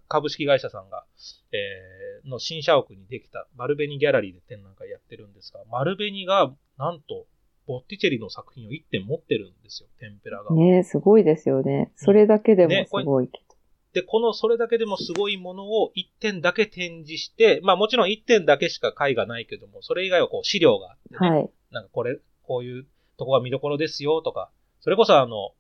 [0.08, 1.06] 株式会社さんが、
[1.52, 7.26] えーの新社屋にできた丸紅ギャラリーで展覧会やってるんですが、丸紅がなんと、
[7.70, 10.56] ボッティチェリの作品を1点持ってるんですよ、テンペラが。
[10.56, 11.92] ねすごいですよね。
[11.96, 13.44] それだけでもねすごいけ
[13.94, 21.20] で、このそれだけでもすごいものを1点だけ展示して、まあもちろん1点だけしか絵がないけども、それ以外はこう資料があってど。
[21.20, 21.50] ね、はい。
[21.72, 22.86] なんかこれ、こういう
[23.18, 24.50] とこが見どころですよとか、
[24.82, 25.52] それこそあの、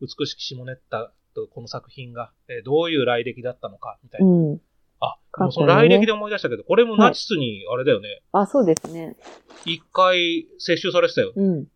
[0.00, 4.30] 美しき下ネッタとこの作品が、えーどういう来歴だったのか、みたいうな。
[4.54, 4.60] ん。
[5.00, 9.16] あ、もうその来歴で思い出したけど、これもナチスに、あれだよね、あ、そうですね。
[9.64, 11.32] 一、回接収されてたよ。
[11.34, 11.66] うん。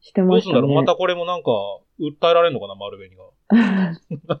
[0.00, 0.58] してどましたね。
[0.58, 0.74] うすんだろう？
[0.74, 1.50] またこれもなんか、
[2.00, 4.40] 訴えられるのかな、丸紅が。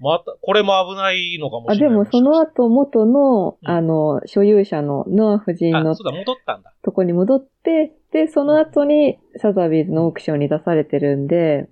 [0.00, 1.98] また、これも危ないのかもあ、しれない。
[1.98, 6.72] でもその後元の、うんあの、所有者のノア夫人あ、のそうだ、戻ったんだ。
[6.82, 11.68] とこに戻って、で、その後にサザビーズのオークションに出されてるんで、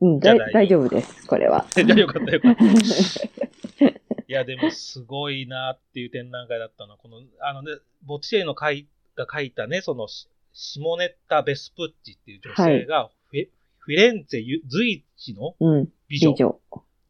[0.00, 1.66] うん、大丈夫です、これは。
[1.76, 2.64] じゃあよかったよかった。
[4.32, 6.92] いや、でもすごいなっていう展覧会だったの。
[6.92, 16.34] は、この、あのね、ボッチェリの書いが書いたね、その、シネッタ・ベスプッチっていう女性が、フェフィレンツェゆ随一のうん、美女。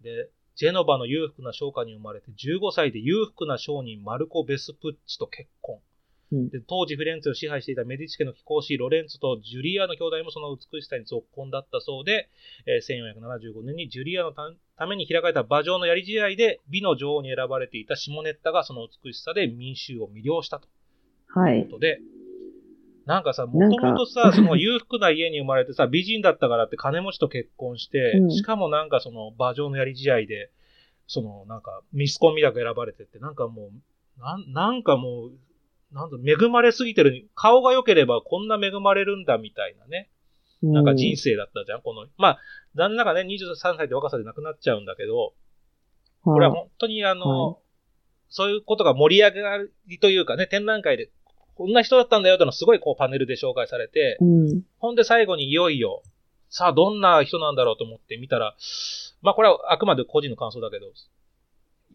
[0.03, 5.79] で、ジェノバの裕福な商家に生まれて、15歳で裕福な商人マルコ・ベスプッチと結婚。
[6.33, 6.49] うん。
[6.49, 12.29] で当時フィレンツェを支配していたメディチ家の貴公子ロレンツォとジュリアの兄弟もその美しさに続婚だったそうで、
[12.67, 14.51] えー1475年にジュリアのた
[14.83, 20.67] ために開かれた馬上のやり試合で美の女王に選ばれていたシモネッタがその美しさで民衆を魅了したと
[21.29, 21.65] はい。
[21.65, 22.01] ことで、
[23.07, 30.51] なんかさ、もともとさ、その裕福な家に生まれてさ、美人だったからって金持ちと結婚して、うんしかもなんかその馬上のやり試合で、
[31.07, 33.71] そのなんかミスコンみたく選ばれてって、なんかも
[34.19, 40.11] う、なんなんかもう、なんだ、恵まれすぎてる、顔が良ければこんな恵まれるんだみたいなね。
[40.63, 42.39] なんか人生だったじゃん、この、まあ、
[42.75, 45.35] 旦那がね、23歳で若さで亡くなっちゃうんだけど、
[46.23, 47.57] これは本当にあの、はい、
[48.29, 51.11] そういうことが盛り上がりというかね、展覧会で、
[51.55, 56.03] こんな人だったんだよってのはすごいこうパネルで紹介されて、うん、ほんで最後にいよいよ、
[56.49, 58.55] さあどんな人なんだろうと思って見たら、
[59.21, 60.87] まあこれはあくまで個人の感想だけど、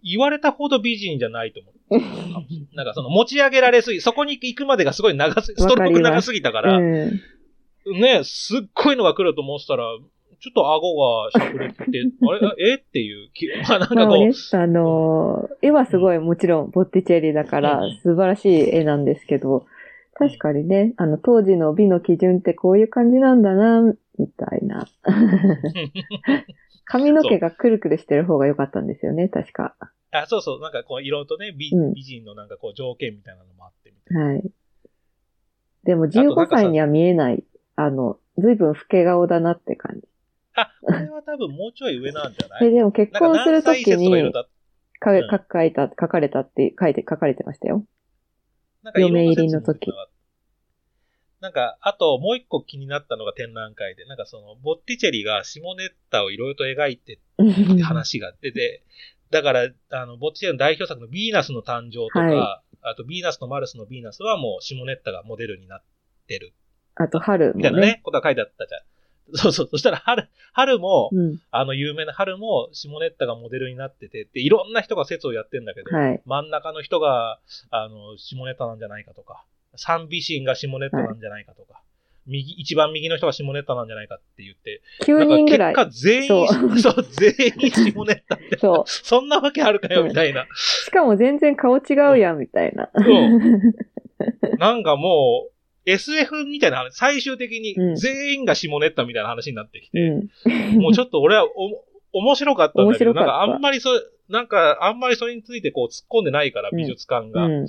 [0.03, 2.75] 言われたほど美人じゃないと思う。
[2.75, 6.79] なんかその持ち上げられすぎ、そこに行くまでがすごい長す、ストローク長すぎたから、
[7.93, 9.83] ね、すっごいのが来ると思ってたら、
[10.39, 12.75] ちょっと顎がしゃくれてて、 あれ、え？
[12.75, 13.29] っていう、
[13.67, 13.97] まあなんかこう。
[13.97, 19.65] まあね、あの絵はすごいもちろんボッティチェリだから素晴らしい絵なんですけど、
[20.13, 23.81] 確かにね、あの当時の美の基準ってこういう感じなんだな、
[24.19, 24.87] みたいな。
[26.85, 29.75] 髪の毛がくるくるしてる方が良かったんですよね、確か。
[30.11, 34.25] あ、そうそう、なんかこう、色とね、美,、美人のなんかこう、条件みたいなのもあってみたいな。
[34.25, 34.51] はい。
[35.83, 37.43] でも15歳には見えない、
[37.77, 40.07] あの、ずいぶん老け顔だなって感じ。
[40.55, 42.65] あ、これは多分もうちょい上なんじゃない？
[42.65, 44.33] え、でも結婚するときに、
[44.99, 47.85] か、書いた、書かれたって書いて、書かれてましたよ。
[48.81, 49.91] なんか嫁入りの時。
[51.39, 57.19] なんか、あともう一個気になったのが展覧会で、なんかその、ボッティチェリがシモネッタをいろいろと描いてっ
[57.77, 58.83] て 話が出て、
[59.29, 65.83] だから、あの、ボッティチェリの代表作のヴィーナスの誕生とか、はい、あとヴィーナスとマルスのヴィーナスはもうシモネッタがモデルになっ
[66.27, 66.53] てる。
[66.99, 68.81] あと春、ね、みたいなね、ことが書いてあったじゃん。
[69.33, 69.69] そうそう。
[69.71, 79.43] そしたら、春、春も、うん、あの、有名な春も、シモネッタがモデルになってて、で、いろんな人が説をやってんだけど、はい、真ん中の人が、あの、シモネッタなんじゃないかとか、
[79.75, 85.75] 三美神がシモネッタなんじゃないかとか、はい、右、一番右の人がシモネッタなんじゃないかって言って、9人ぐらい。
[85.75, 88.89] 結果全員、そう そう、全員シモネッタって、そう。
[88.89, 90.47] そんなわけあるかよ、みたいな。
[90.55, 91.81] しかも全然顔違
[92.11, 92.89] うやん、みたいな。
[92.95, 94.57] そう。
[94.57, 95.56] なんかもう、
[95.87, 103.89] SF みたいな話、最終的に全員が下ネッタみたいな話になってきて、うん、 もうちょっと俺はお、面白かったんだけど、なんかあんまりそ、
[104.27, 107.45] なんかあんまりそれについてこう突っ込んでないから、美術館が。
[107.45, 107.67] うん、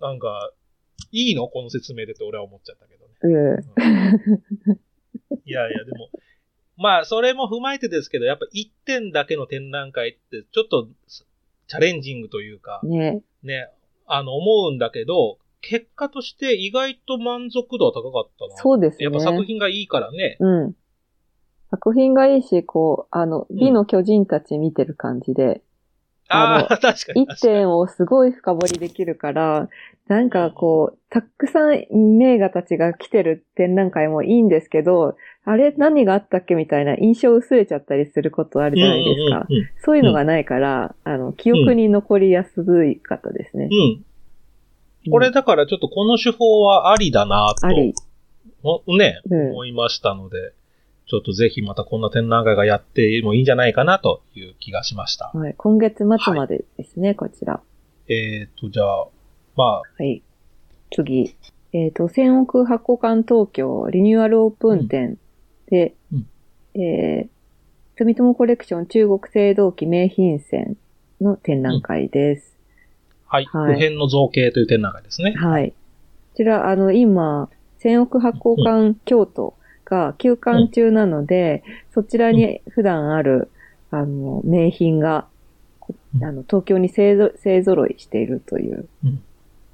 [0.00, 0.50] なんか、
[1.10, 3.12] いいのこの説明でって俺は思っちゃったけどね。
[3.22, 6.08] うん、いやいや、でも、
[6.78, 13.68] まあ、それも踏まえてですけど、やっぱ1点だけの展覧会って、ちょっとチャレンジングというか、ね、ね、
[14.06, 18.56] あの、思うんだけど、結果として意外と満足度は高かったな。
[18.60, 19.04] そうですね。
[19.04, 20.36] やっぱ作品がいいからね。
[20.40, 20.74] うん。
[21.70, 25.44] 作品がいいし、こう、あの、美の巨人たち見てる感じで。
[25.44, 25.60] うん、
[26.28, 27.22] ああ、 確かに。
[27.22, 29.68] 一点をすごい深掘りできるから、
[30.08, 31.86] なんかこう、たくさん
[32.18, 39.46] 名画たちが来てる展覧会もいいんですけど、あれ何があったっけみたいな印象薄れちゃったりすることあるじゃないですか。
[39.84, 43.68] そういうのがないから、あの、記憶に残りやすい方ですね。
[43.70, 44.04] うん
[45.10, 47.66] これだからちょっとこの手法はありだなと、
[48.96, 50.52] ね、うん、思いましたので、
[51.06, 55.30] ちょっとぜひまたこんな展覧会がやってもいいんじゃないかなという気がしました。
[55.34, 55.54] はい。
[55.56, 57.60] 今月末までですね、はい、こちら。
[58.08, 59.06] えっ、ー、と、じゃあ、
[59.56, 59.82] まあ。
[59.98, 60.22] はい。
[60.90, 61.34] 次。
[61.72, 65.18] えっ、ー、と、千億箱館東京リニューアルオープン展
[65.66, 66.26] で、うん
[66.74, 70.76] うん、えー、住友コレクション中国青銅器名品展
[71.20, 72.51] の展覧会です。
[73.32, 73.46] はい。
[73.46, 75.32] はい、普遍の造形という展覧会ですね。
[75.32, 75.70] はい。
[75.70, 75.74] こ
[76.36, 79.54] ちら、あの、今、千億発行館京都
[79.86, 83.50] が休館中なので、うん、そちらに普段ある、
[83.90, 85.26] あの、名品が、
[86.20, 88.86] あの、東京に勢ぞ勢揃いしているという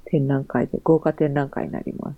[0.05, 2.17] 展覧会で、豪華展覧会になります。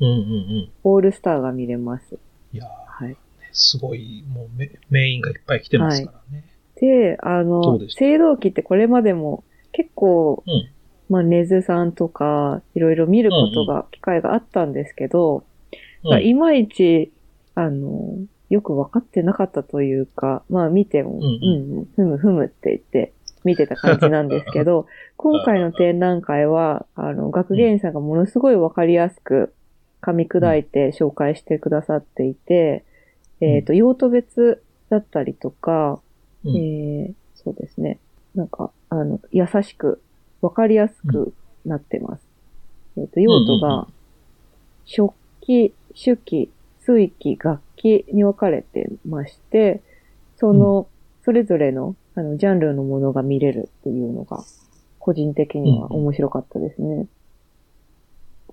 [0.00, 0.70] うんうんうん。
[0.84, 2.18] オールスターが見れます。
[2.54, 3.16] いやはい。
[3.52, 6.44] すごい、もうメメインがいっぱい来てますからね。
[6.80, 9.44] はい、で、あの、青銅器ってこれまでも
[9.76, 10.70] 結構、うん、
[11.10, 15.44] まあ、ネズさんとか、いろいろ見ることが、機会があったんですけど、
[16.02, 16.12] うん。
[16.14, 17.12] うん、いまいち、
[17.54, 18.16] あの、
[18.48, 23.12] よく分かってなかったというか、まあ見ても、うん、うん、ふむふむって言って
[23.44, 24.86] 見てた感じなんですけど、
[25.18, 29.52] 今回の展覧会は、あの、学芸員さんがものすごい分かりやすく
[30.00, 32.84] 噛み砕いて紹介してくださっていて、
[33.40, 36.00] えっ、ー、と、用途別だったりとか、
[36.46, 37.98] えー、そうですね。
[38.34, 38.70] なんか、
[39.00, 40.02] あの、優しく、
[40.42, 41.32] わかりやすく
[41.64, 42.26] なってます。
[42.96, 43.88] うん、えっ、ー、と、用途が、
[44.84, 49.82] 食器、手器、水器、楽器に分かれてまして、
[50.36, 50.88] その、
[51.24, 54.44] それぞれの、あの、ジャンルのものが見れるっていうのが、
[54.98, 57.06] 個人的には面白かったですね。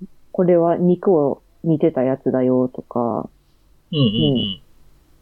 [0.01, 3.29] うん、これは肉を煮てたやつだよとか、
[3.91, 4.03] うんうん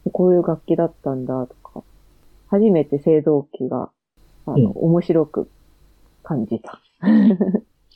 [0.05, 1.83] うん、こういう楽器だったんだとか、
[2.47, 3.91] 初めて青銅器が
[4.45, 5.49] あの、うん、面白く
[6.23, 6.79] 感じた。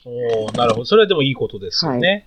[0.04, 0.84] おーなるほど。
[0.84, 2.26] それはでもいいことですよね。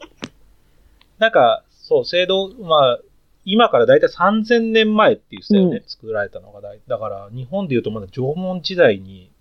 [1.17, 2.99] なんか、そう、聖堂、まあ、
[3.45, 6.80] 今からだいたい3000年前って言ってたよね、うん作られたのがだい。
[6.88, 9.32] だから、日本で言うとまだ縄文時代に、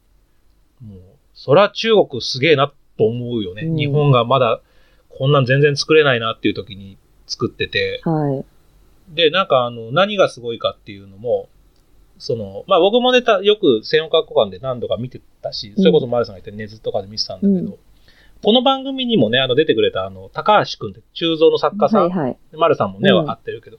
[0.81, 1.01] もう、
[1.35, 3.63] そら中国すげえなと思うよね。
[3.63, 4.61] うん日本がまだ、
[5.09, 8.01] こんなん全然作れないなっていう時に作ってて。
[8.05, 8.45] はい。
[9.15, 11.49] で、なんかあの、何がすごいかっていうのも、
[12.19, 17.79] その、まあ僕もネタ、よく専用学校館で何度か見てたし、それこそマルさんが言ってネズとかで見てたんだけど、うん
[18.41, 22.37] この番組にもね、あの出てくれたあの、高橋くんって鋳造の作家さん、はいはい。
[22.53, 23.79] マルさんもね、うん会ってるけど、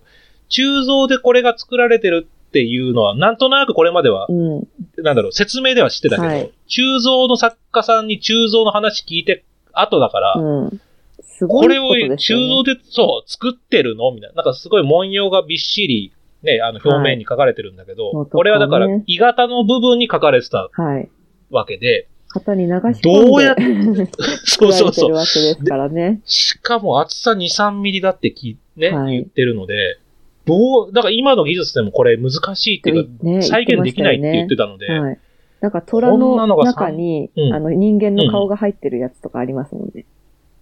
[0.50, 4.68] 鋳造でこれが作られてるっていうのは、なんとなくこれまでは、うん。
[4.98, 10.82] なんだろう、説明では知ってたけど、はい鋳造の作家さんに鋳造の話聞いて、後だから、うん。
[11.22, 12.18] すごいこれを。
[12.18, 12.18] 鋳
[12.50, 14.12] 造で、そう、作ってるの？
[14.12, 14.36] みたいな。
[14.36, 16.12] なんかすごい文様がびっしり、
[16.44, 21.10] ね、あの表面に書かれてるんだけど、はいこれはだからね、鋳型の部分に書かれてたはい。
[21.52, 23.02] わけで、型に流し込んで。
[23.02, 23.56] どうやっ
[24.46, 25.14] そうそうそう。
[25.14, 26.22] わけですからね。
[26.26, 30.00] しかも厚さ2、3ミリだってき、ね、はい言ってるので、
[30.46, 35.20] どう、だから今の技術でもこれ難しいっていうか、ね再現できないって言ってたので、はい。
[35.62, 40.06] なんか虎の中に、うんあの人間の顔が入ってるやつとかありますもんね。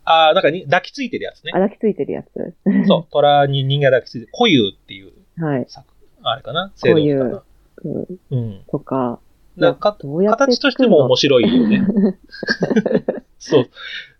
[0.05, 1.59] ああ、なんかに抱きついてるやつねあ、。
[1.59, 2.27] 抱きついてるやつ。
[2.87, 5.65] そう、虎に人間が抱きついて、固有っていうはい。
[5.67, 5.87] 作、
[6.23, 6.71] あれかな？
[6.75, 7.43] 制度かな。
[7.85, 8.61] うんうん。
[8.69, 9.19] とか、
[9.55, 11.87] なんかどうやって形としても面白いよね。
[13.39, 13.69] そう。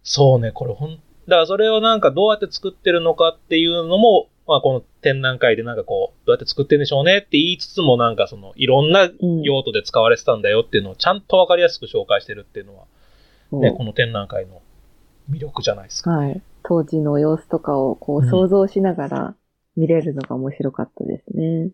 [0.04, 1.02] そうね、これほん、だか
[1.42, 12.86] らそれをなんかどうやって作ってるのかっていうのも、まあこの展覧会でなんかこう、どうやって作ってるんでしょうねって言いつつもなんかその、いろんなうん用途で使われてたんだよっていうのをちゃんとわかりやすく紹介してるっていうのは、
[13.50, 14.62] そうね、この展覧会の
[15.30, 16.12] 魅力じゃないですか。
[16.12, 16.42] はい。
[16.64, 19.36] 当時の様子とかをこううん想像しながら
[19.78, 21.70] 見れるのが面白かったですね。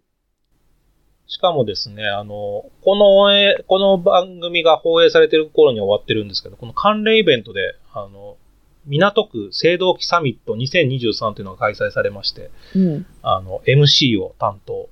[1.26, 8.38] しかもですね、あの、このこの番組が放映されてる頃には終わってるんですけど、この関連イベントで、あの、
[8.86, 13.06] 港区青銅器サミット2023というのが開催されまして、うん。
[13.22, 14.90] あの、MC を担当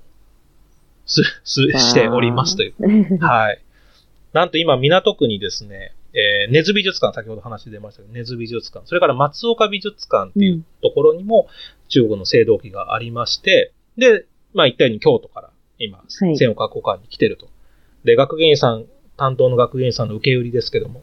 [1.04, 2.74] す、す、しておりますという。
[3.20, 3.60] はい。
[4.32, 11.48] なんと今、港区にですね、えー、根津美術館、先ほど話出ましたけど、根津美術館、それから松岡美術館っていうところにも
[11.92, 15.98] 中国の青銅器がありまして、で、まあ一体に京都から今、
[16.32, 17.48] い千岡古館に来てると。
[18.04, 18.86] で、学芸員さん、
[19.16, 21.02] 担当の学芸員さんの受け売りですけども、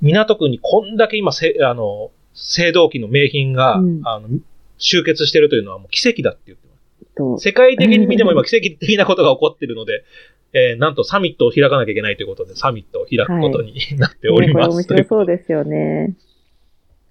[0.00, 2.10] 港区にこんだけ今、せあの、
[2.58, 4.28] 青銅器の名品が、うんあの、
[4.78, 7.14] 集結してるというのはもう奇跡だって言ってます。
[7.14, 10.04] と世界的に見ても今奇跡的なことが起こっているので、
[10.54, 14.76] えーなんとサミットを開かなきゃいけないということで、サミットを開くことになっておりねこれます。
[14.76, 16.14] 面白そうですよね。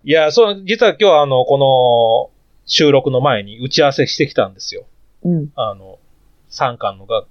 [0.03, 2.30] いや、そう、実は今日はあの、この
[2.71, 4.85] 収録の前に打ち合わせしてきたんですよ。
[5.23, 5.49] うん。
[5.55, 5.99] あの、
[6.51, 7.25] 3巻のが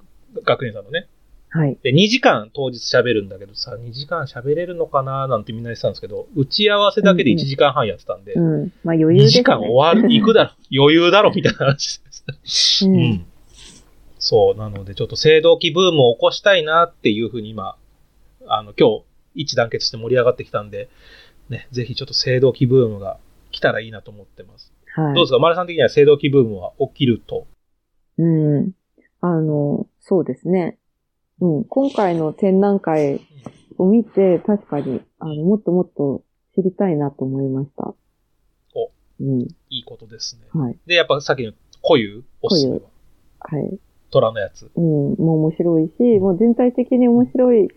[0.44, 1.08] 学園さんのね。
[1.48, 1.78] はい。
[1.82, 8.72] で、2時間当日喋るんだけどさ、2時間喋れるのかななんてみんな言ってたんですけど、打ち合わせだけで1時間半やってたんで、うん。
[8.84, 9.28] まあ余裕2ですね。
[9.30, 10.50] 時間終わる、行くだろ、
[10.84, 12.12] 余裕だろ、みたいな話で
[12.44, 12.86] す。
[12.86, 12.90] う。
[12.90, 13.26] うんん。
[14.18, 17.76] そう、なので、ちょっと青銅器ブームを起こしたいなっていうふうに今、
[18.46, 20.90] あの、今日、一致団結して盛り上がってきたんで、
[21.48, 23.16] ね、ぜひちょっと青銅器ブームが
[23.50, 24.70] 来たらいいなと思ってます。
[24.94, 25.14] はい。
[25.14, 25.38] どうですか？
[25.38, 27.46] 丸さん的には青銅器ブームは起きると。
[28.18, 28.72] うん。
[29.20, 30.78] あの、そうですね。
[31.40, 31.64] うん。
[31.64, 33.20] 今回の展覧会
[33.78, 36.22] を見て、確かに、あの、もっともっと
[36.54, 37.94] 知りたいなと思いました。
[38.74, 39.42] おうん。
[39.42, 40.48] いいことですね。
[40.52, 40.78] はい。
[40.86, 42.80] で、やっぱさっきの固有おすすめは？
[43.40, 43.78] はい。
[44.10, 44.70] 虎のやつ。
[44.74, 44.82] うん。
[44.82, 47.68] もう面白いし、もう全体的に面白い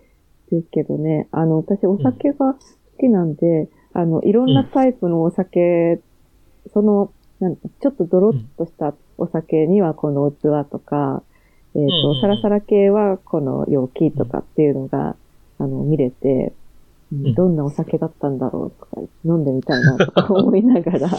[0.51, 1.27] ですけどね。
[1.31, 2.59] あの、私お酒が好
[2.99, 6.01] きなんで、あの、いろんなタイプのお酒、
[6.71, 11.23] その、なんちょっとドロッとしたお酒にはこの器とか、
[11.75, 15.15] えっ、うんうんうんと、サラサラ系はこの容器とかっていうのが、
[15.59, 16.53] あの、見れて、
[17.11, 21.15] どんなお酒だったんだろうとか、飲んでみたいなとか思いながら、こ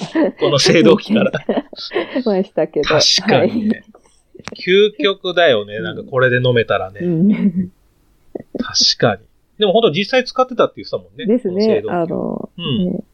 [0.51, 1.31] の青銅器から。
[2.25, 2.89] ましたけど。
[2.89, 3.85] 確かにね。
[4.67, 5.81] 究極だよね。
[5.81, 7.01] なんかこれで飲めたらね。
[7.01, 7.09] はい。
[7.09, 7.71] うん
[8.59, 9.23] 確かに。
[9.59, 11.27] でも本当実際使ってたって言ってたもんね。
[11.27, 11.83] ですね。
[11.89, 12.93] あの、うん。
[12.93, 13.05] ね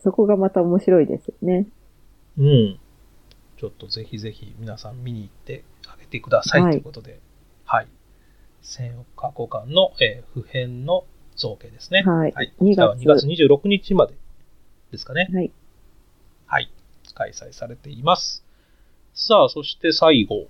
[0.00, 1.66] そこがまた面白いですよね。
[2.38, 2.78] うん。
[3.56, 7.20] ちょっとぜひぜひ皆さん見に行ってあげてくださいはいということで、
[7.64, 7.88] はい。
[8.62, 11.04] 千億古館の、えー普遍の
[11.36, 12.02] 造形ですね。
[12.02, 12.52] はいはい。
[12.60, 14.14] 2こちらは2月26日まで
[14.90, 15.28] ですかね。
[15.32, 15.52] はい。
[16.46, 16.70] はい。
[17.14, 18.44] 開催されています。
[19.14, 20.48] さあ、そして最後。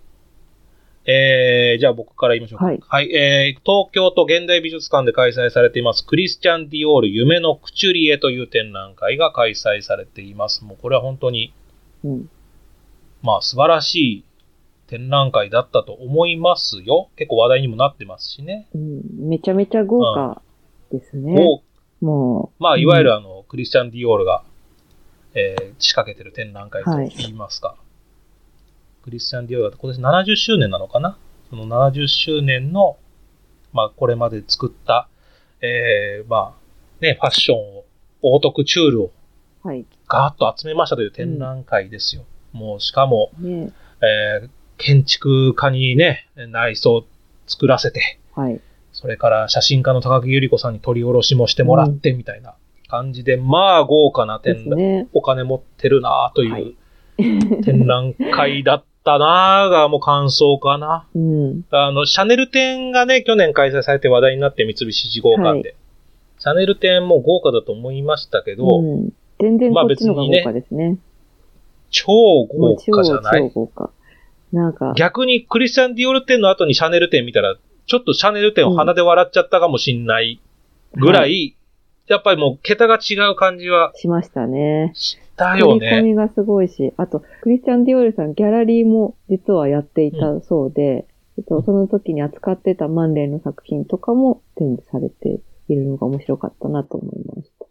[1.09, 2.66] えー、じゃあ僕から言いましょうか。
[2.89, 10.64] はいえー、東京都現代美術館で開催されています、クリスチャン・ディオール夢のクチュリエという展覧会が開催されています。
[10.64, 11.55] もうこれは本当に、
[12.07, 12.30] うん。
[13.22, 14.24] まあ素晴らしい
[14.86, 17.09] 展覧会だったと思いますよ。
[17.16, 18.68] 結構話題にもなってますしね。
[18.74, 19.28] うん。
[19.28, 20.42] めちゃめちゃ豪華
[20.92, 21.34] ですね。
[21.34, 21.62] も
[22.00, 24.44] もう、まあいわゆるあの、クリスチャン・ディオールが、
[25.34, 27.76] えー仕掛けてる展覧会と言いますか。
[29.02, 31.18] クリスチャン・ディオールが今年70周年なのかな？
[31.50, 32.96] その70周年の、
[33.72, 35.09] まあ、これまで作った、
[35.61, 37.84] えー、まあ、ね、ファッションを、
[38.22, 39.12] オートクチュールを
[39.62, 39.84] はい。
[40.09, 42.24] ガーッと集めましたという展覧会ですよ。
[42.52, 43.72] もう、しかも、ね。
[44.02, 47.04] えー建築家にね、内装を
[47.46, 48.61] 作らせて、はい。
[48.92, 52.54] それから写真家の高木由里子さんに取り下ろしもしてもらってみたいな
[52.88, 55.09] 感じで、まあ豪華なで展覧、すね。
[55.12, 56.76] お金持ってるなとはいい
[57.59, 61.07] う展覧会だったながもう感想かな。
[61.14, 61.64] うん。
[61.70, 65.76] あの、シャネル展がね、去年開催されて話題になって三菱1号館で。
[66.38, 69.12] シャネル展も豪華だと思いましたけど、うん。
[69.41, 70.99] 全然まあこっちの方が豪華ですね。
[71.91, 73.51] 超豪華じゃない？
[73.55, 73.91] 超豪華。
[74.53, 77.57] なんか、逆にクリスチャン・ディオール店の後にシャネル店見たら、
[77.87, 80.41] ちょっとシャネル店を鼻で笑っちゃったかもしんない
[80.95, 81.57] ぐらい、
[82.09, 84.93] はやっぱりもう桁が違う感じはしましたね。
[84.95, 86.03] したよ取り込ね。
[86.03, 91.07] みがすごいし、あと、クリスチャン・ディオールさん、ギャラリーも実はやっていたそうで、
[91.39, 97.66] えっと、その時に扱ってたマンレーの作品とかも展示されているのが面白かったなと思いました。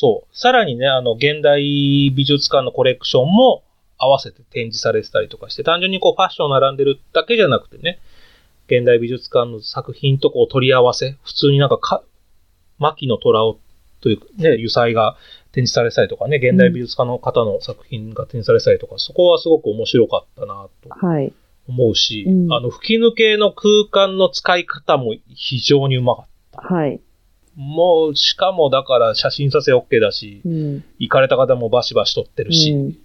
[0.00, 0.36] そう。
[0.36, 3.62] さらにね、あの、現代美術館のコレクションも
[3.98, 7.98] 合わせて展示されてたりとかして、単純にこうファッション並んでるだけじゃなくてね、
[8.66, 12.02] 現代美術館の作品とこう取り合わせ、普通になんかか、
[12.78, 13.58] 牧野虎を
[14.00, 15.18] というね、油彩が
[15.52, 21.30] 展示されてたりとかね、現代美術家の方の作品が展示されてたりとか、そこはすごく面白かったなとはい。
[21.68, 26.74] 思うし、うんあの、吹き抜けの空間の使い方も非常にうまかった。
[26.74, 27.00] はい。
[27.60, 30.84] もう、しかもだから写真撮影 OK だし、うん。
[30.98, 32.98] 行かれた方もバシバシ撮ってるし、うん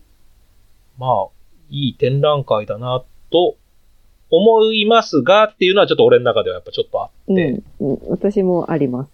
[0.98, 1.28] まあ、
[1.70, 3.58] いい展覧会だな、と
[4.30, 7.92] 思いますが、っていうのはちょっと俺の中ではやっぱちょっとあって、うん。
[7.92, 9.12] うん私もあります。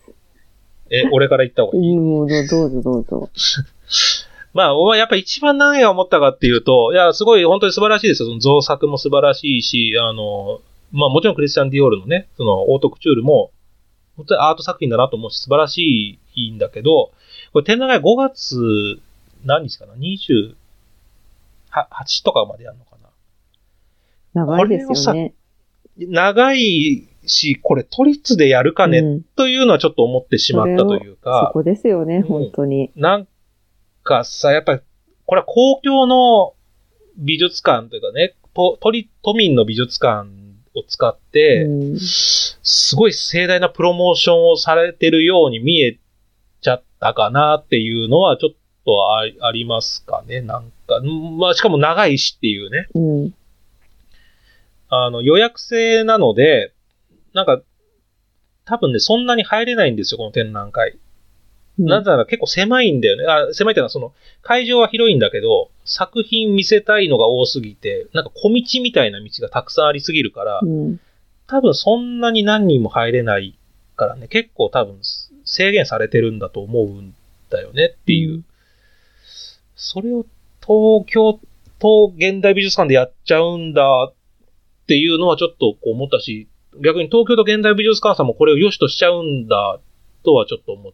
[0.91, 3.29] え、俺から言った方がいい、うん、もうどどうぞどうぞ。
[4.53, 8.29] まあ、お前やっぱ一番何が思ったかっていうと、いや、すごい本当に素晴らしいですよ。
[8.29, 10.59] その造作も素晴らしいし、あの、
[10.91, 13.51] まあもちろんクリスチャン・ディオールのね、そのオートクチュールも、
[14.18, 17.12] 本当にアート作品だなと思うし、素晴らしいんだけど、
[17.53, 18.99] これ展覧会5月、
[19.45, 20.55] 何日かな ?28
[22.24, 23.09] とかまでやるのかな？
[24.45, 25.34] 長いですよね。
[25.97, 32.91] 長いし、これ都立でやるかね、うんというのはちょっと思ってしまったというそか、こですよね、ん本当に。
[32.95, 33.28] なん
[34.03, 34.80] かさ、やっぱり、
[35.26, 36.53] これは公共の
[37.18, 38.78] 美術館というかね、都
[39.22, 40.30] 都民の美術館
[40.76, 45.97] を使って、うんすごい盛大なプロモーションをされてるように見え
[46.61, 48.55] ちゃったかなっていうのはちょっ
[48.86, 50.99] とあありますかね、なんか。
[50.99, 52.88] んまあ、しかも長いしっていうね。
[52.93, 53.34] うん。
[54.89, 56.74] あの、予約制なので、
[57.34, 57.61] なんか、
[58.65, 60.97] 多分ね、そんなに入れないんですよ、この展覧会。
[61.86, 63.25] なぜなら結構狭いんだよね。
[63.25, 70.99] あ狭いっていうのは、その、会場は広いんだけど、作品見せたいのが多すぎて、なんか小道みたいな道がたくさんありすぎるから、うん。
[71.47, 73.57] 多分そんなに何人も入れない
[73.97, 74.99] からね、結構多分
[75.43, 77.13] 制限されてるんだと思うん
[77.49, 78.36] だよねっていう。
[78.36, 78.45] うん
[79.82, 80.25] それを
[80.61, 81.39] 東京
[81.79, 84.13] と現代美術館でやっちゃうんだっ
[84.86, 86.47] ていうのはちょっとこう思ったし、
[86.84, 89.79] 逆に東京と現代美術館さんもこれを良しとしちゃうんだ
[90.23, 90.93] とはちょっと思っ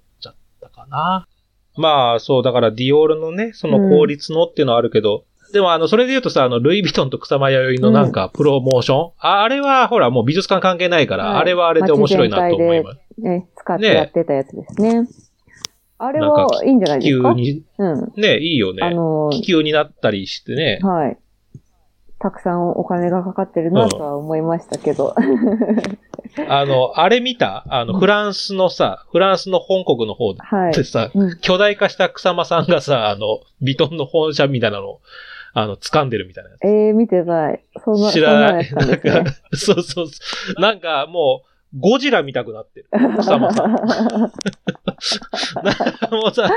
[0.89, 1.27] な。
[1.75, 13.21] まあそう、だからディオールのね、その効率のっていうのはあるけど、でもあの、それで言うとさ、あの、ルイ・ヴィトンと草間彌生のなんか、プロモーション、ああれは、ほら、もう美術館関係ないから、はいあれはあれで面白いなと思います。
[13.21, 15.07] ね、使ってやってたやつですね。
[15.99, 17.33] あれはいいんじゃないですか？
[17.33, 18.13] 急に、うん。
[18.21, 18.83] ね、いいよね。
[18.83, 20.79] あの、気球になったりしてね。
[20.83, 21.17] はい。
[22.20, 25.15] たくさんお金がかかってるなとは思いましたけど。
[26.49, 27.65] あの、あれ見た？
[27.70, 30.84] あの、フランスのさ、フランスの本国の方はいで。
[30.84, 35.01] さ、うん巨大化した草間さんがさ、あの、ビトンの本社みたいなのを、
[35.53, 36.63] あの、掴んでるみたいなやつ。
[36.65, 37.63] えー、見てない。
[37.84, 38.72] そんな、知らない。
[38.74, 40.11] なんか、そうそうそ
[40.57, 40.61] う。
[40.61, 42.88] なんかもう、ゴジラ見たくなってる。
[43.20, 43.72] 草間さん。
[46.11, 46.49] もうさ、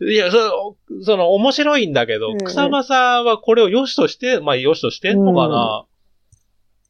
[0.00, 5.84] いや、そその、面白いんだけど、うんうん草間さんはこれを良しとして、まあ、良しとしてんのかな、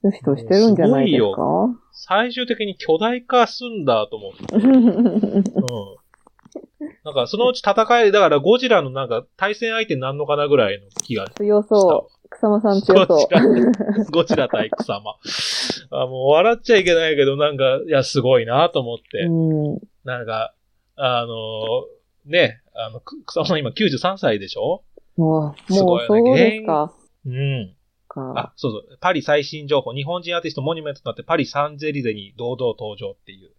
[0.02, 1.42] よしとしてるんじゃないですか？
[1.92, 4.38] 最終的に巨大化すんだと思って。
[4.56, 4.64] うん。
[7.04, 12.14] なんか、そのうち戦い、だからゴジラのなんか対戦相手になんのかなぐらいの気が強そう。
[12.40, 13.42] 草間さん強そゴジラ、
[14.10, 15.18] ゴジラ対草間。
[15.90, 19.26] あ、もう笑っちゃいけないけど、なんか、いや、すごいなと思って。
[19.26, 19.30] う。
[19.30, 19.78] うん。
[20.04, 20.54] なんか、
[20.96, 21.86] あの
[22.24, 24.82] ね、あの、く草間さん今93歳でしょ
[25.16, 26.94] もう、すもごいうねそうですか。
[27.26, 27.76] うん。
[28.08, 28.98] かあ、そうそう。
[29.00, 29.92] パリ最新情報。
[29.92, 33.50] 日本人アーティストモニュメントとなってパリサンゼリゼに堂々登場っていう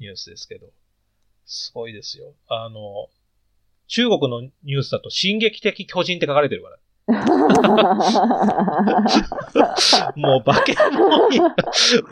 [0.00, 0.68] ニュースですけど。
[1.46, 2.32] すごいですよ。
[2.48, 3.08] あの、
[3.86, 6.78] 中国のニュースだと、進撃的巨人って書かれてるから。
[10.16, 11.54] もう化け物や、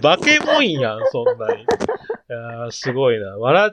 [0.03, 1.63] 化け物やん、そんなに。
[1.63, 1.67] い
[2.29, 3.39] やすごいな。
[3.39, 3.73] 笑っ、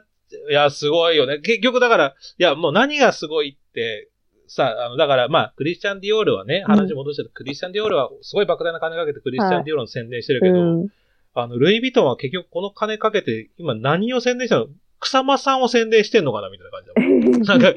[0.49, 1.39] いや、すごいよね。
[1.39, 4.09] 結局だから、いや、もう何がすごいって、
[4.47, 10.87] さあ、あの、だから、まあ、クリスチャン・ディオールはね、話戻してる、うん、クリスチャン・ディオールはすごい莫大な金かけてクリスチャン・ディオールの宣伝してるけど、はいうん、
[11.33, 14.67] あの、ルイ・ヴィトンは結局この金かけて、今何を宣伝したの？
[14.99, 17.73] 草間さんを宣伝してんのかなみたいな感じだなんか、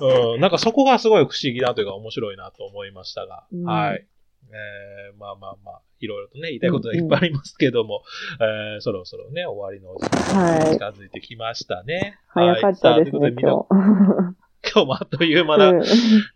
[0.00, 4.06] うん、なんかそこがすごい不思議だというか面白いなと思いましたが、うん、はい。
[4.48, 8.02] えー、まあまあまあ、いろいろとね、言いたいことはいっぱいありますけども、
[8.40, 12.18] うんうん、えー、そろそろね、終わりのお時間が近づいてきましたね。
[12.28, 13.66] はい、早かったですね、はい、今日。
[14.72, 15.84] 今日もあっという間な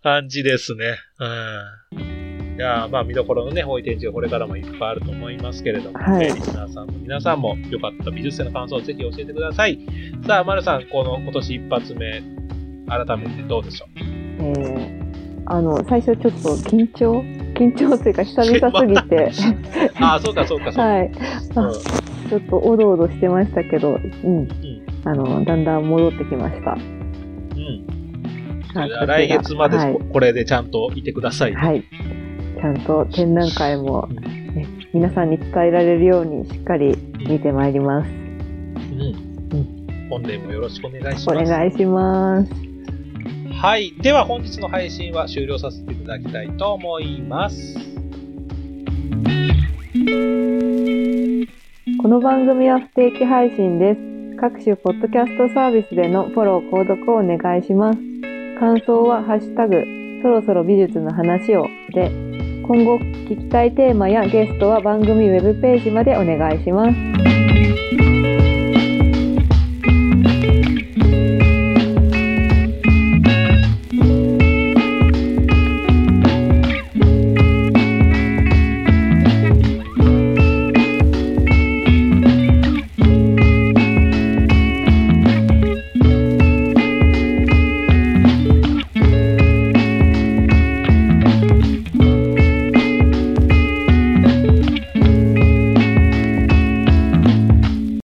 [0.03, 0.99] 感じですね。
[1.19, 1.27] う
[1.99, 2.20] ん
[2.61, 9.79] いやまあ見どころのね、多い展示がこれからもいっぱいあると思いますけれども、はい、リスナーさんの皆さんもよかった美術展の感想をぜひ教えてください。
[10.27, 12.23] さあ、丸さん、この今年一発目、
[12.87, 13.89] 改めてどうでしょう？
[14.41, 17.25] えー、あの、最初ちょっと緊張？
[17.57, 19.33] 緊張というか久々すぎて
[19.99, 20.83] ああ、そうかそうかそうか。
[20.83, 21.07] はい。
[21.07, 24.41] うん、ちょっとおどおどしてましたけど、うん。
[24.41, 24.49] うん、
[25.05, 26.73] あの、だんだん戻ってきました。
[26.73, 27.87] うん。
[29.07, 29.79] 来月まで
[30.13, 31.83] これでちゃんといてください、はい。
[32.61, 36.95] ちゃんと展覧会も、ね、皆さんに伝えられるようにしっかり
[37.27, 38.11] 見てまいります。
[40.11, 41.29] 本年もよろしくお願いします。
[41.31, 42.53] お願いします。
[43.63, 43.95] はい。
[44.03, 47.79] では本日の配信は終了させていただきたいと思います。
[52.03, 54.37] この番組は不定期配信です。
[54.39, 57.99] 各種ポッドキャストサービスでのフォロー、購読をお願いします。
[58.59, 59.83] 感想はハッシュタグ、
[60.23, 62.30] そろそろ美術の話をで
[62.73, 68.20] 今後聞きたいテーマやゲストは番組ウェブページまでお願いします。